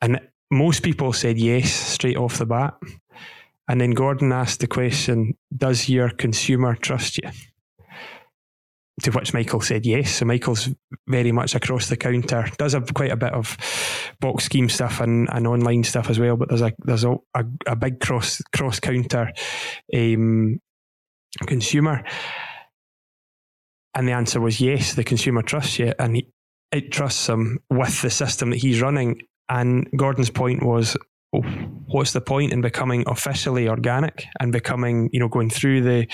[0.00, 0.20] And
[0.50, 2.74] most people said yes straight off the bat.
[3.68, 7.30] And then Gordon asked the question, does your consumer trust you?
[9.02, 10.16] To which Michael said yes.
[10.16, 10.68] So Michael's
[11.08, 12.48] very much across the counter.
[12.58, 13.56] Does have quite a bit of
[14.20, 16.36] box scheme stuff and, and online stuff as well.
[16.36, 19.32] But there's a there's a, a, a big cross cross counter
[19.92, 20.60] um,
[21.46, 22.04] consumer?
[23.94, 26.28] And the answer was yes, the consumer trusts you and he,
[26.72, 29.20] it trusts him with the system that he's running.
[29.48, 30.96] And Gordon's point was,
[31.34, 31.42] oh,
[31.86, 36.06] what's the point in becoming officially organic and becoming, you know, going through the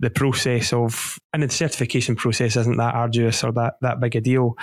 [0.00, 4.20] the process of and the certification process isn't that arduous or that that big a
[4.20, 4.54] deal.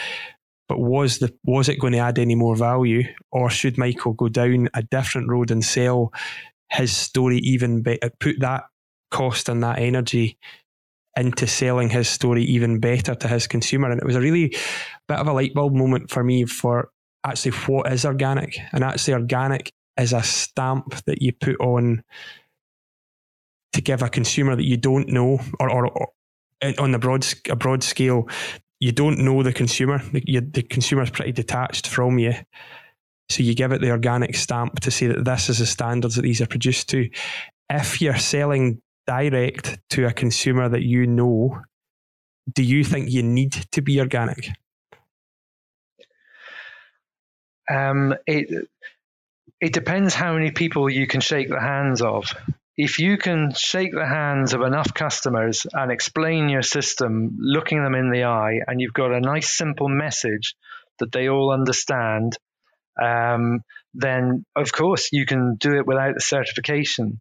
[0.67, 4.29] But was the was it going to add any more value, or should Michael go
[4.29, 6.13] down a different road and sell
[6.69, 8.11] his story even better?
[8.19, 8.65] Put that
[9.11, 10.37] cost and that energy
[11.17, 13.91] into selling his story even better to his consumer.
[13.91, 14.55] And it was a really
[15.07, 16.89] bit of a light bulb moment for me for
[17.23, 18.57] actually what is organic.
[18.71, 22.03] And actually, organic is a stamp that you put on
[23.73, 26.07] to give a consumer that you don't know, or, or, or
[26.79, 28.27] on the broad a broad scale,
[28.79, 30.01] you don't know the consumer.
[30.11, 32.33] The, you, the consumer is pretty detached from you.
[33.29, 36.23] So you give it the organic stamp to say that this is the standards that
[36.23, 37.09] these are produced to.
[37.69, 38.81] If you're selling
[39.11, 41.61] direct to a consumer that you know,
[42.51, 44.43] do you think you need to be organic?
[47.69, 48.67] Um, it
[49.59, 52.33] it depends how many people you can shake the hands of.
[52.77, 57.95] if you can shake the hands of enough customers and explain your system, looking them
[57.95, 60.55] in the eye, and you've got a nice simple message
[60.99, 62.37] that they all understand,
[63.01, 63.61] um,
[63.93, 67.19] then of course you can do it without the certification.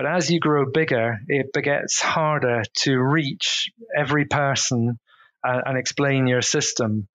[0.00, 4.98] But as you grow bigger, it gets harder to reach every person
[5.44, 7.06] and, and explain your system.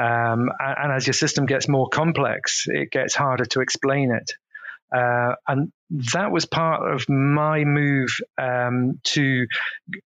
[0.00, 4.32] Um, and, and, as your system gets more complex, it gets harder to explain it.
[4.90, 9.46] Uh, and that was part of my move um, to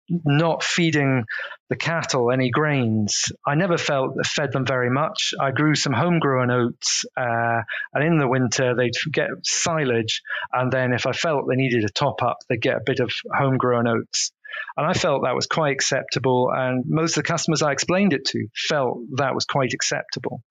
[0.09, 1.25] not feeding
[1.69, 3.25] the cattle any grains.
[3.47, 5.35] I never felt fed them very much.
[5.39, 7.63] I grew some homegrown oats, uh,
[7.93, 10.23] and in the winter they'd get silage,
[10.53, 13.13] and then if I felt they needed a top up, they'd get a bit of
[13.33, 14.33] homegrown oats.
[14.77, 18.25] And I felt that was quite acceptable, and most of the customers I explained it
[18.27, 20.43] to felt that was quite acceptable.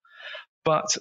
[0.63, 0.97] But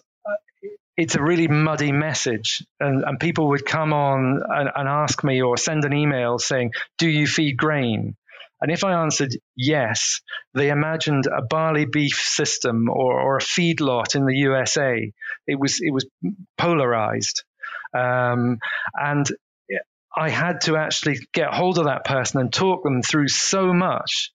[0.97, 2.64] it's a really muddy message.
[2.80, 6.72] And, and people would come on and, and, ask me or send an email saying,
[6.99, 8.16] Do you feed grain?
[8.61, 10.20] And if I answered yes,
[10.55, 15.12] they imagined a barley beef system or, or a feedlot in the USA.
[15.49, 16.07] It was, it was
[16.57, 17.43] polarized.
[17.93, 18.59] Um,
[18.95, 19.26] and
[20.14, 24.30] I had to actually get hold of that person and talk them through so much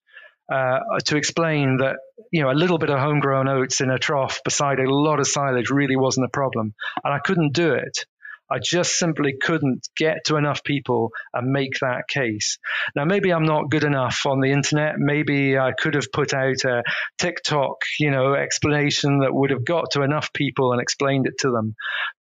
[0.50, 1.96] uh, to explain that
[2.32, 5.26] you know a little bit of homegrown oats in a trough beside a lot of
[5.26, 6.74] silage really wasn't a problem,
[7.04, 8.04] and I couldn't do it.
[8.50, 12.58] I just simply couldn't get to enough people and make that case.
[12.96, 14.94] Now, maybe I'm not good enough on the internet.
[14.96, 16.82] Maybe I could have put out a
[17.18, 21.50] TikTok, you know, explanation that would have got to enough people and explained it to
[21.50, 21.74] them.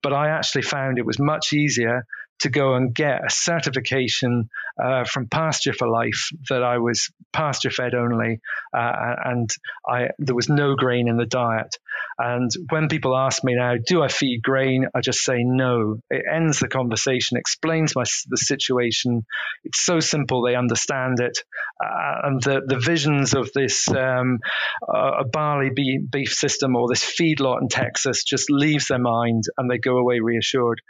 [0.04, 2.04] But I actually found it was much easier
[2.40, 4.50] to go and get a certification
[4.82, 8.40] uh, from Pasture for Life that I was pasture fed only,
[8.76, 9.50] uh, and
[9.88, 11.76] I there was no grain in the diet.
[12.20, 14.88] And when people ask me now, do I feed grain?
[14.96, 16.00] I just say no.
[16.10, 19.26] It ends the conversation, explains my the situation.
[19.64, 21.38] It's so simple; they understand it,
[21.84, 24.40] uh, and the the visions of this um,
[24.88, 29.78] uh, barley beef system or this feedlot in Texas just leaves their mind, and they
[29.78, 30.82] go away reassured.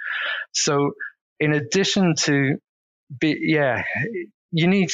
[0.54, 0.92] So
[1.40, 2.58] in addition to
[3.20, 3.84] be, yeah,
[4.52, 4.90] you need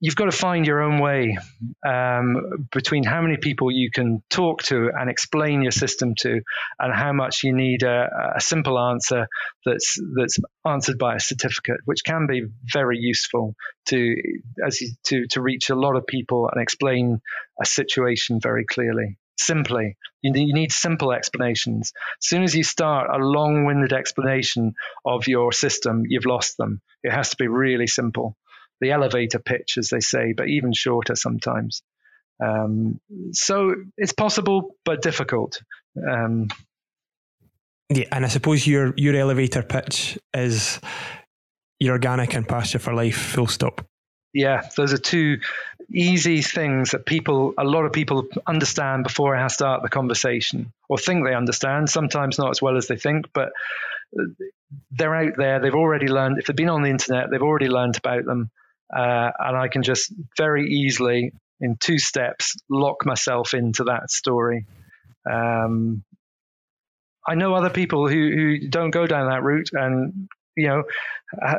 [0.00, 1.38] you've got to find your own way
[1.86, 6.40] um, between how many people you can talk to and explain your system to,
[6.78, 9.26] and how much you need a, a simple answer
[9.64, 13.54] that's that's answered by a certificate, which can be very useful
[13.86, 14.14] to
[14.64, 17.20] as you, to to reach a lot of people and explain
[17.60, 19.96] a situation very clearly simply.
[20.22, 21.92] You need simple explanations.
[22.22, 24.74] As soon as you start a long winded explanation
[25.04, 26.80] of your system, you've lost them.
[27.02, 28.36] It has to be really simple.
[28.80, 31.82] The elevator pitch, as they say, but even shorter sometimes.
[32.42, 33.00] Um,
[33.32, 35.62] so it's possible, but difficult.
[35.96, 36.48] Um,
[37.90, 40.80] yeah, and I suppose your your elevator pitch is
[41.78, 43.86] your organic and pasture for life, full stop.
[44.34, 45.38] Yeah, those are two
[45.92, 50.98] easy things that people, a lot of people understand before I start the conversation or
[50.98, 53.52] think they understand, sometimes not as well as they think, but
[54.90, 55.60] they're out there.
[55.60, 58.50] They've already learned, if they've been on the internet, they've already learned about them.
[58.94, 64.66] Uh, and I can just very easily, in two steps, lock myself into that story.
[65.30, 66.02] Um,
[67.26, 70.84] I know other people who, who don't go down that route and you know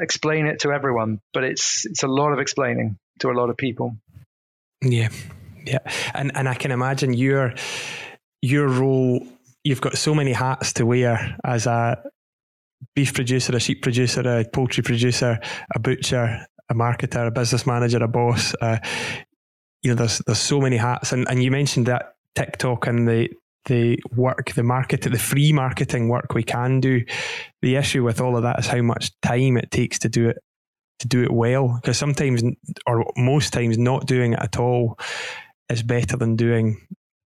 [0.01, 3.57] explain it to everyone but it's it's a lot of explaining to a lot of
[3.57, 3.95] people.
[4.81, 5.09] Yeah.
[5.65, 5.79] Yeah.
[6.13, 7.53] And and i can imagine your
[8.41, 9.25] your role
[9.63, 12.03] you've got so many hats to wear as a
[12.95, 15.39] beef producer a sheep producer a poultry producer
[15.73, 18.77] a butcher a marketer a business manager a boss uh,
[19.85, 21.13] you know there's there's so many hats.
[21.13, 23.29] And and you mentioned that tiktok and the
[23.65, 27.03] the work, the market, the free marketing work we can do.
[27.61, 30.37] The issue with all of that is how much time it takes to do it
[30.99, 31.79] to do it well.
[31.81, 32.43] Because sometimes,
[32.87, 34.97] or most times, not doing it at all
[35.69, 36.87] is better than doing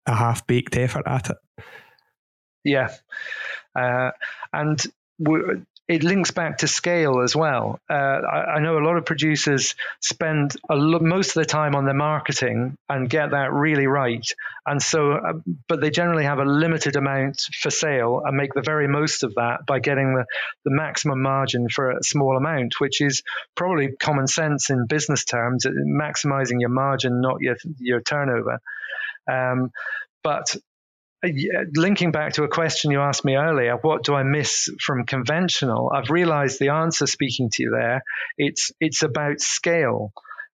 [0.07, 1.37] a half baked effort at it.
[2.64, 2.93] Yeah,
[3.79, 4.11] uh,
[4.53, 4.83] and
[5.89, 7.78] it links back to scale as well.
[7.89, 11.84] Uh, I, I, know a lot of producers spend lo- most of their time on
[11.84, 14.26] their marketing and get that really right,
[14.66, 15.32] and so, uh,
[15.68, 19.34] but they generally have a limited amount for sale and make the very most of
[19.37, 20.24] that by getting the,
[20.64, 23.22] the maximum margin for a small amount, which is
[23.55, 28.61] probably common sense in business terms, uh, maximizing your margin, not your your turnover.
[29.30, 29.70] Um,
[30.24, 30.57] but
[31.75, 35.91] linking back to a question you asked me earlier, what do I miss from conventional?
[35.95, 38.03] I've realized the answer speaking to you there.
[38.39, 40.12] It's it's about scale.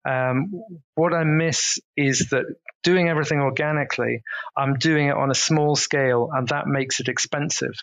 [0.07, 0.63] Um,
[0.95, 2.45] what I miss is that
[2.83, 4.23] doing everything organically,
[4.55, 7.73] I'm doing it on a small scale, and that makes it expensive.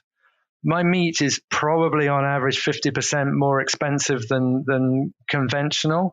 [0.65, 6.13] my meat is probably on average 50% more expensive than, than conventional.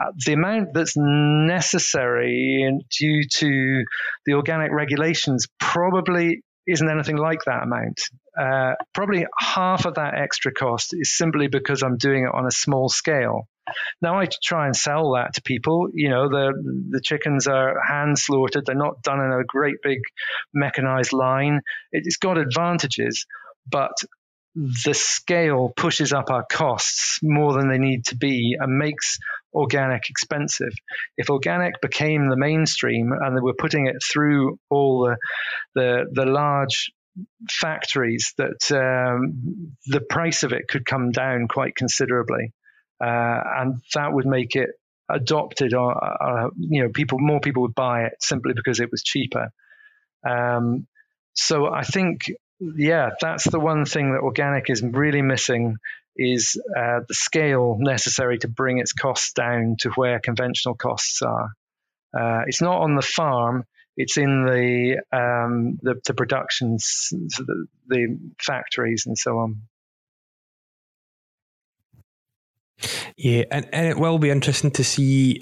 [0.00, 3.84] Uh, the amount that's necessary due to
[4.26, 8.00] the organic regulations probably isn't anything like that amount.
[8.38, 12.50] Uh, probably half of that extra cost is simply because I'm doing it on a
[12.50, 13.48] small scale.
[14.00, 15.88] Now I try and sell that to people.
[15.92, 16.52] You know, the
[16.90, 19.98] the chickens are hand slaughtered; they're not done in a great big
[20.54, 21.60] mechanized line.
[21.92, 23.26] It's got advantages,
[23.66, 23.92] but
[24.54, 29.18] the scale pushes up our costs more than they need to be and makes
[29.52, 30.72] organic expensive.
[31.16, 35.16] If organic became the mainstream and they were putting it through all the
[35.74, 36.92] the, the large
[37.50, 42.52] factories, that um, the price of it could come down quite considerably,
[43.02, 44.70] uh, and that would make it
[45.08, 45.74] adopted.
[45.74, 49.50] Or uh, you know, people more people would buy it simply because it was cheaper.
[50.28, 50.86] Um,
[51.34, 52.30] so I think
[52.60, 55.76] yeah, that's the one thing that organic is really missing
[56.18, 61.52] is uh, the scale necessary to bring its costs down to where conventional costs are.
[62.12, 63.64] Uh, it's not on the farm;
[63.96, 69.62] it's in the um, the, the productions, the, the factories, and so on.
[73.16, 75.40] Yeah, and, and it will be interesting to see.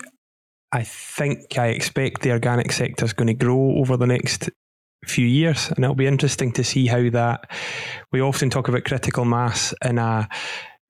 [0.72, 4.50] I think I expect the organic sector is going to grow over the next
[5.06, 7.50] few years, and it'll be interesting to see how that.
[8.12, 10.28] We often talk about critical mass in a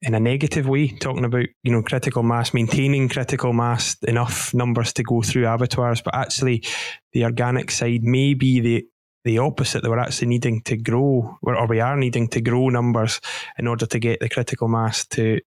[0.03, 4.93] in a negative way, talking about you know critical mass, maintaining critical mass, enough numbers
[4.95, 6.65] to go through abattoirs, but actually
[7.13, 8.87] the organic side may be the
[9.25, 13.21] the opposite that we're actually needing to grow or we are needing to grow numbers
[13.59, 15.41] in order to get the critical mass to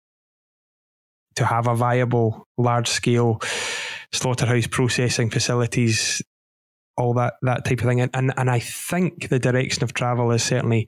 [1.37, 3.41] to have a viable large scale
[4.13, 6.21] slaughterhouse processing facilities
[6.99, 8.01] all that that type of thing.
[8.01, 10.87] And, and and I think the direction of travel is certainly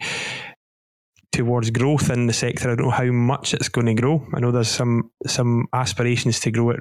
[1.32, 2.70] towards growth in the sector.
[2.70, 4.26] I don't know how much it's going to grow.
[4.34, 6.80] I know there's some some aspirations to grow it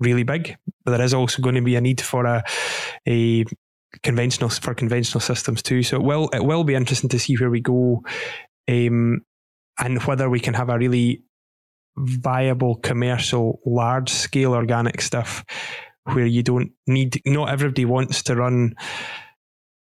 [0.00, 2.42] really big, but there is also going to be a need for a
[3.06, 3.44] a
[4.02, 5.82] conventional for conventional systems too.
[5.82, 8.02] So it will it will be interesting to see where we go,
[8.68, 9.20] um,
[9.78, 11.22] and whether we can have a really
[11.98, 15.44] viable commercial large scale organic stuff
[16.12, 18.74] where you don't need, not everybody wants to run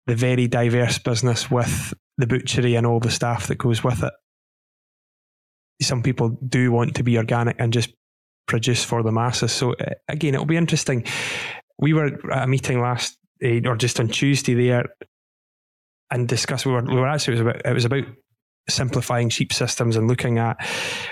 [0.07, 4.13] the very diverse business with the butchery and all the staff that goes with it.
[5.81, 7.91] Some people do want to be organic and just
[8.49, 9.53] produce for the masses.
[9.53, 11.05] So uh, again, it'll be interesting.
[11.79, 14.87] We were at a meeting last, uh, or just on Tuesday there,
[16.11, 16.67] and discussed.
[16.67, 18.05] We were, we were actually it was about it was about
[18.69, 20.65] simplifying sheep systems and looking at uh,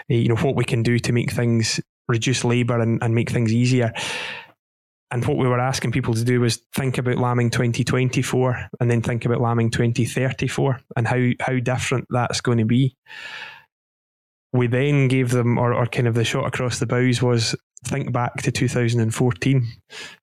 [0.08, 3.52] you know what we can do to make things reduce labour and, and make things
[3.52, 3.92] easier.
[5.10, 9.02] And what we were asking people to do was think about lambing 2024 and then
[9.02, 12.96] think about lambing 2034 and how, how different that's going to be.
[14.52, 17.54] We then gave them, or, or kind of the shot across the bows was
[17.84, 19.66] think back to 2014,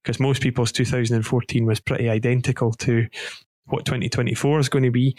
[0.04, 3.08] because most people's 2014 was pretty identical to
[3.66, 5.16] what 2024 is going to be.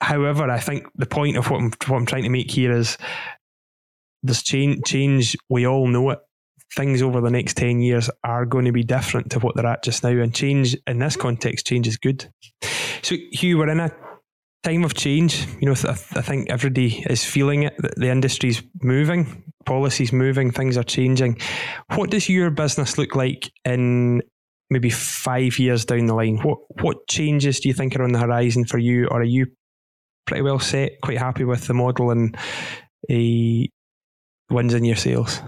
[0.00, 2.98] However, I think the point of what I'm, what I'm trying to make here is
[4.22, 6.18] this change, change, we all know it
[6.76, 9.84] things over the next 10 years are going to be different to what they're at
[9.84, 10.10] just now.
[10.10, 11.22] And change in this mm-hmm.
[11.22, 12.30] context, change is good.
[13.02, 13.90] So, Hugh, we're in a
[14.62, 15.46] time of change.
[15.60, 20.76] You know, I, I think everybody is feeling it, the industry's moving, policy's moving, things
[20.76, 21.38] are changing.
[21.94, 24.22] What does your business look like in
[24.70, 26.38] maybe five years down the line?
[26.38, 29.06] What, what changes do you think are on the horizon for you?
[29.08, 29.46] Or are you
[30.26, 32.36] pretty well set, quite happy with the model and
[33.10, 33.68] a
[34.50, 35.40] wins in your sales?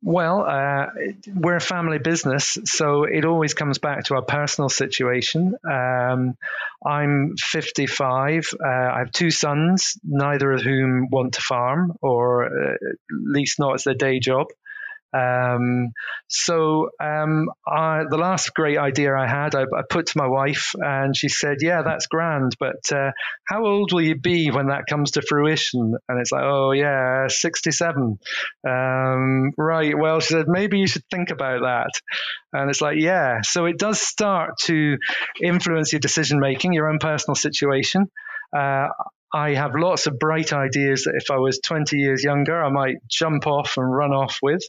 [0.00, 0.86] Well, uh,
[1.26, 5.54] we're a family business, so it always comes back to our personal situation.
[5.68, 6.36] Um,
[6.84, 8.54] I'm 55.
[8.58, 13.58] Uh, I have two sons, neither of whom want to farm, or uh, at least
[13.58, 14.48] not as their day job.
[15.12, 15.92] Um,
[16.28, 20.74] so um, I, the last great idea I had, I, I, put to my wife,
[20.74, 23.10] and she said, "Yeah, that's grand, but uh,
[23.44, 27.26] how old will you be when that comes to fruition?" And it's like, "Oh yeah,
[27.28, 28.18] 67."
[28.66, 29.96] Um, right.
[29.96, 31.90] Well, she said, "Maybe you should think about that."
[32.52, 33.40] And it's like, yeah.
[33.42, 34.98] So it does start to
[35.42, 38.10] influence your decision making, your own personal situation.
[38.54, 38.88] Uh,
[39.34, 42.96] I have lots of bright ideas that if I was 20 years younger, I might
[43.08, 44.62] jump off and run off with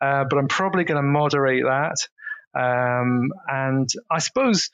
[0.00, 1.96] uh, but I'm probably going to moderate that.
[2.54, 4.70] Um, and I suppose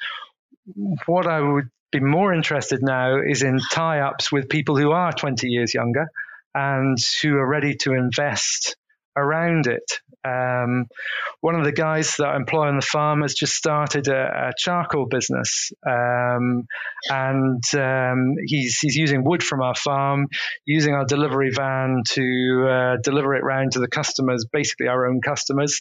[1.06, 5.12] what I would be more interested now is in tie ups with people who are
[5.12, 6.06] 20 years younger
[6.54, 8.76] and who are ready to invest
[9.16, 10.00] around it.
[10.24, 10.86] Um,
[11.40, 14.52] one of the guys that I employ on the farm has just started a, a
[14.56, 16.66] charcoal business, um,
[17.08, 20.28] and um, he's he's using wood from our farm,
[20.64, 25.20] using our delivery van to uh, deliver it round to the customers, basically our own
[25.20, 25.80] customers,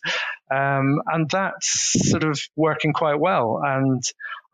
[0.52, 3.62] um, and that's sort of working quite well.
[3.64, 4.04] And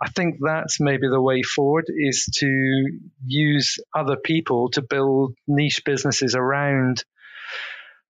[0.01, 5.81] I think that's maybe the way forward is to use other people to build niche
[5.85, 7.03] businesses around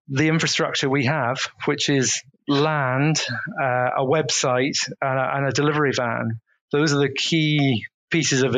[0.09, 3.21] the infrastructure we have, which is land,
[3.61, 6.39] uh, a website, and a, and a, delivery van.
[6.71, 8.55] Those are the key pieces of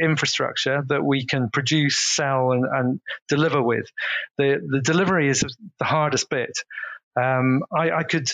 [0.00, 3.86] infrastructure that we can produce, sell, and, and deliver with.
[4.36, 5.44] The, the delivery is
[5.78, 6.52] the hardest bit.
[7.18, 8.28] Um, I, I, could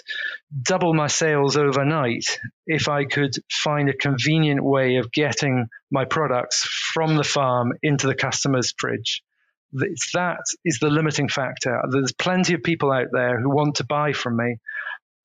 [0.62, 6.62] double my sales overnight if I could find a convenient way of getting my products
[6.92, 9.22] from the farm into the customer's fridge.
[9.72, 11.82] That is the limiting factor.
[11.90, 14.56] There's plenty of people out there who want to buy from me,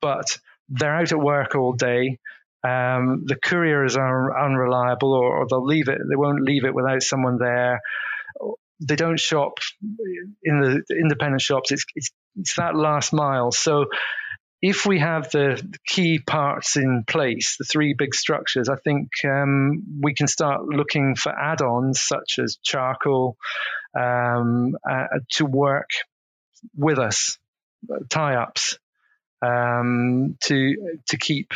[0.01, 0.37] but
[0.69, 2.19] they're out at work all day.
[2.63, 5.97] Um, the courier is un- unreliable, or, or they'll leave it.
[5.97, 7.81] They won't leave it without someone there
[8.79, 9.59] they don't shop
[10.43, 11.71] in the independent shops.
[11.71, 13.51] It's, it's, it's that last mile.
[13.51, 13.85] So
[14.61, 19.83] if we have the key parts in place, the three big structures, I think um,
[20.01, 23.37] we can start looking for add-ons such as charcoal
[23.99, 25.89] um, uh, to work
[26.75, 27.37] with us,
[28.09, 28.79] tie-ups
[29.43, 31.53] um, to to keep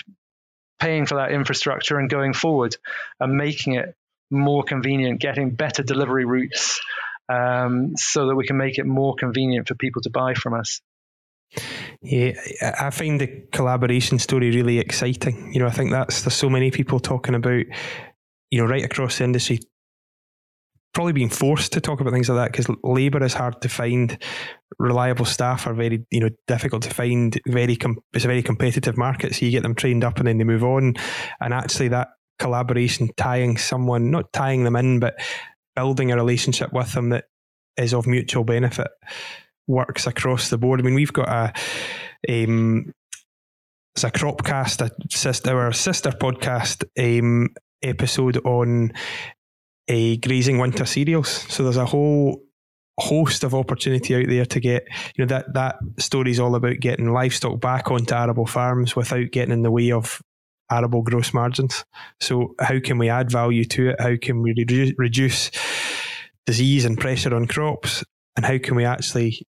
[0.80, 2.76] paying for that infrastructure and going forward
[3.20, 3.96] and making it
[4.30, 6.80] more convenient, getting better delivery routes
[7.30, 10.82] um, so that we can make it more convenient for people to buy from us.
[12.02, 15.54] Yeah, I find the collaboration story really exciting.
[15.54, 17.66] You know, I think that's there's so many people talking about,
[18.52, 19.60] you know, right across the industry,
[20.94, 24.22] probably being forced to talk about things like that because labour is hard to find.
[24.80, 27.40] Reliable staff are very, you know, difficult to find.
[27.48, 30.38] Very, com- it's a very competitive market, so you get them trained up and then
[30.38, 30.96] they move on.
[31.40, 32.10] And actually, that
[32.40, 35.16] collaboration, tying someone, not tying them in, but
[35.76, 37.26] building a relationship with them that
[37.78, 38.88] is of mutual benefit
[39.68, 40.80] works across the board.
[40.80, 41.54] I mean, we've got a
[42.30, 42.94] um,
[43.96, 47.50] it's a cropcast, a sister, our sister podcast um,
[47.82, 48.92] episode on
[49.88, 51.30] a grazing winter cereals.
[51.30, 52.42] So there's a whole
[53.00, 56.80] host of opportunity out there to get you know that that story is all about
[56.80, 60.20] getting livestock back onto arable farms without getting in the way of
[60.72, 61.86] arable gross margins.
[62.20, 64.02] So, how can we add value to it?
[64.02, 65.52] How can we redu- reduce
[66.46, 68.04] disease and pressure on crops?
[68.36, 69.46] And how can we actually,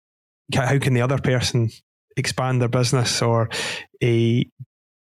[0.54, 1.70] how can the other person
[2.16, 3.48] expand their business or
[4.02, 4.48] a,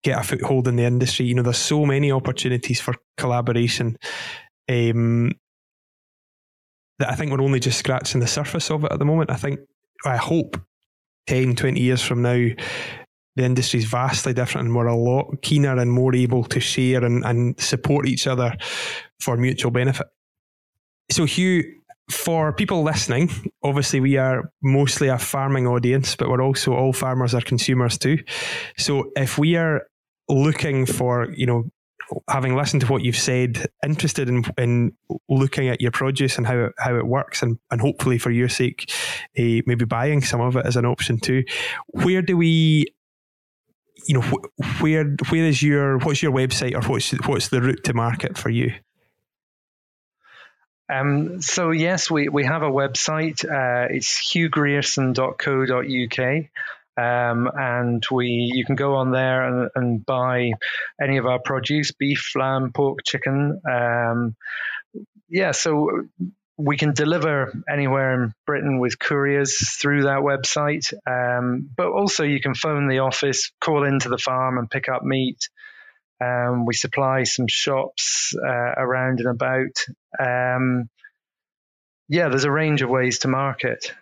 [0.04, 1.26] get a foothold in the industry?
[1.26, 3.96] You know, there's so many opportunities for collaboration.
[4.68, 5.32] Um,
[6.98, 9.30] that I think we're only just scratching the surface of it at the moment.
[9.30, 9.60] I think,
[10.04, 10.56] I hope
[11.26, 12.48] 10, 20 years from now,
[13.34, 17.04] the industry is vastly different and we're a lot keener and more able to share
[17.04, 18.54] and, and support each other
[19.20, 20.06] for mutual benefit.
[21.10, 21.64] So, Hugh,
[22.10, 23.30] for people listening,
[23.62, 28.18] obviously we are mostly a farming audience, but we're also all farmers are consumers too.
[28.76, 29.86] So, if we are
[30.28, 31.70] looking for, you know,
[32.28, 34.92] having listened to what you've said, interested in, in
[35.28, 38.48] looking at your produce and how it, how it works, and, and hopefully for your
[38.48, 38.90] sake,
[39.38, 41.44] uh, maybe buying some of it as an option too.
[41.88, 42.86] Where do we
[44.06, 47.84] you know, wh- where where is your what's your website or what's what's the route
[47.84, 48.72] to market for you?
[50.92, 53.44] Um, so yes, we, we have a website.
[53.44, 56.44] Uh, it's hughgrierson.co.uk.
[56.96, 60.52] Um, and we you can go on there and, and, buy
[61.00, 64.36] any of our produce beef lamb pork chicken um,
[65.26, 65.88] yeah so
[66.58, 70.92] we can deliver anywhere in Britain with couriers through that website.
[71.06, 75.02] Um, but also, you can phone the office, call into the farm, and pick up
[75.02, 75.48] meat.
[76.22, 79.76] Um, we supply some shops uh, around and about.
[80.20, 80.88] Um,
[82.08, 83.92] yeah, there's a range of ways to market.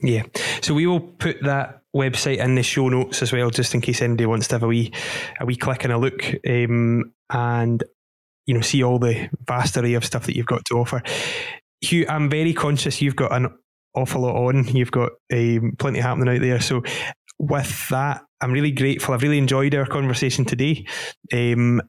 [0.00, 0.24] Yeah.
[0.62, 4.02] So we will put that website in the show notes as well, just in case
[4.02, 4.92] anybody wants to have a wee
[5.40, 6.22] a wee click and a look.
[6.48, 7.82] Um, and
[8.46, 11.02] you know, see all the vast array of stuff that you've got to offer.
[11.80, 13.48] Hugh, I'm very conscious you've got an
[13.94, 14.66] awful lot on.
[14.76, 16.60] You've got um, plenty happening out there.
[16.60, 16.82] So,
[17.38, 19.14] with that, I'm really grateful.
[19.14, 20.86] I've really enjoyed our conversation today.
[21.32, 21.80] Um,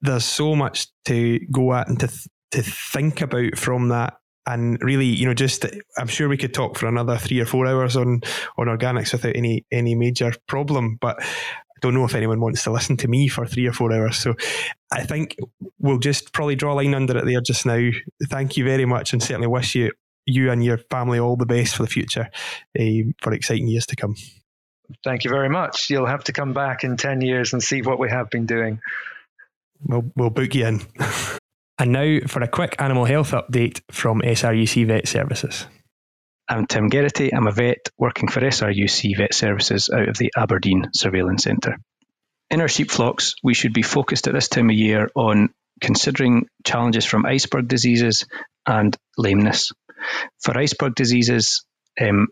[0.00, 4.14] there's so much to go at and to th- to think about from that
[4.46, 5.66] and really, you know, just
[5.96, 8.22] I'm sure we could talk for another three or four hours on
[8.58, 10.98] on organics without any any major problem.
[11.00, 13.92] But I don't know if anyone wants to listen to me for three or four
[13.92, 14.16] hours.
[14.16, 14.34] So
[14.92, 15.36] I think
[15.78, 17.90] we'll just probably draw a line under it there just now.
[18.28, 19.92] Thank you very much and certainly wish you
[20.26, 22.28] you and your family all the best for the future
[22.78, 24.14] uh, for exciting years to come.
[25.04, 25.90] thank you very much.
[25.90, 28.80] You'll have to come back in 10 years and see what we have been doing.
[29.84, 30.82] We'll, we'll book you in.
[31.78, 35.66] and now for a quick animal health update from SRUC Vet Services.
[36.48, 37.34] I'm Tim Geraghty.
[37.34, 41.78] I'm a vet working for SRUC Vet Services out of the Aberdeen Surveillance Centre.
[42.50, 45.50] In our sheep flocks, we should be focused at this time of year on
[45.80, 48.26] considering challenges from iceberg diseases
[48.66, 49.72] and lameness.
[50.42, 51.64] For iceberg diseases,
[52.00, 52.28] um,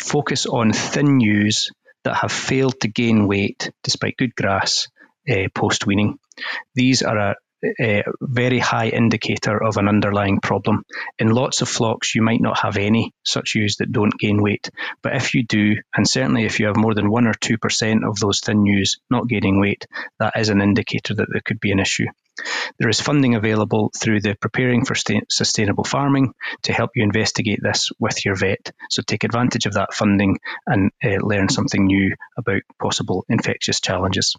[0.00, 1.70] focus on thin ewes
[2.04, 4.88] that have failed to gain weight despite good grass
[5.28, 6.18] uh, post weaning.
[6.74, 7.34] These are a,
[7.80, 10.84] a, very high indicator of an underlying problem.
[11.18, 14.70] In lots of flocks, you might not have any such ewes that don't gain weight,
[15.02, 18.18] but if you do, and certainly if you have more than 1 or 2% of
[18.18, 19.86] those thin ewes not gaining weight,
[20.18, 22.06] that is an indicator that there could be an issue.
[22.78, 24.96] There is funding available through the Preparing for
[25.30, 28.72] Sustainable Farming to help you investigate this with your vet.
[28.90, 34.34] So take advantage of that funding and uh, learn something new about possible infectious challenges.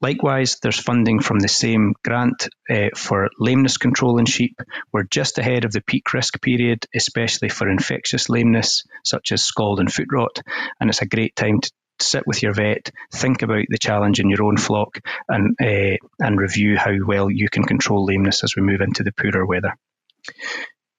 [0.00, 4.60] Likewise, there's funding from the same grant uh, for lameness control in sheep.
[4.92, 9.80] We're just ahead of the peak risk period, especially for infectious lameness such as scald
[9.80, 10.40] and foot rot,
[10.80, 14.28] and it's a great time to sit with your vet, think about the challenge in
[14.28, 18.62] your own flock, and uh, and review how well you can control lameness as we
[18.62, 19.74] move into the poorer weather.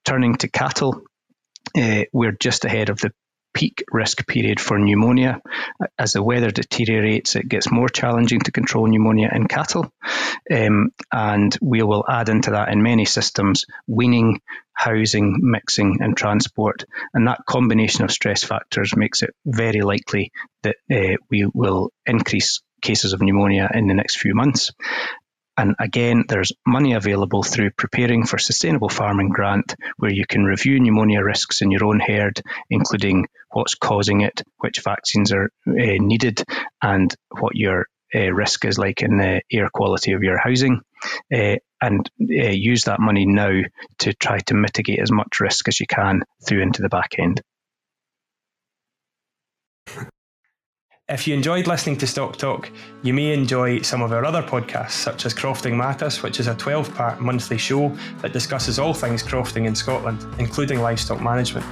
[0.04, 1.02] Turning to cattle,
[1.76, 3.12] uh, we're just ahead of the
[3.58, 5.42] peak risk period for pneumonia.
[5.98, 9.92] As the weather deteriorates, it gets more challenging to control pneumonia in cattle.
[10.48, 14.40] Um, and we will add into that in many systems weaning,
[14.72, 16.84] housing, mixing, and transport.
[17.12, 20.30] And that combination of stress factors makes it very likely
[20.62, 24.70] that uh, we will increase cases of pneumonia in the next few months.
[25.58, 30.78] And again, there's money available through Preparing for Sustainable Farming grant, where you can review
[30.78, 32.40] pneumonia risks in your own herd,
[32.70, 36.44] including what's causing it, which vaccines are uh, needed,
[36.80, 40.80] and what your uh, risk is like in the air quality of your housing.
[41.34, 43.60] Uh, and use that money now
[43.98, 47.40] to try to mitigate as much risk as you can through into the back end.
[51.10, 54.90] If you enjoyed listening to Stock Talk, you may enjoy some of our other podcasts,
[54.90, 59.22] such as Crofting Matters, which is a 12 part monthly show that discusses all things
[59.22, 61.64] crofting in Scotland, including livestock management.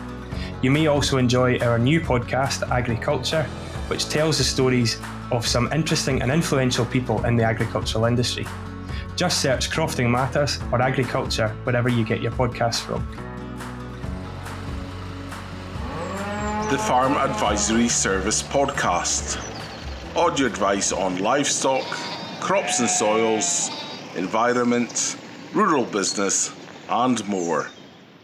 [0.62, 3.42] You may also enjoy our new podcast, Agriculture,
[3.88, 4.98] which tells the stories
[5.30, 8.46] of some interesting and influential people in the agricultural industry.
[9.16, 13.06] Just search Crofting Matters or Agriculture wherever you get your podcasts from.
[16.70, 19.38] The Farm Advisory Service podcast.
[20.16, 21.84] Audio advice on livestock,
[22.40, 23.70] crops and soils,
[24.16, 25.16] environment,
[25.54, 26.52] rural business,
[26.88, 27.68] and more.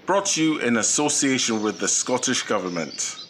[0.06, 3.21] Brought to you in association with the Scottish Government.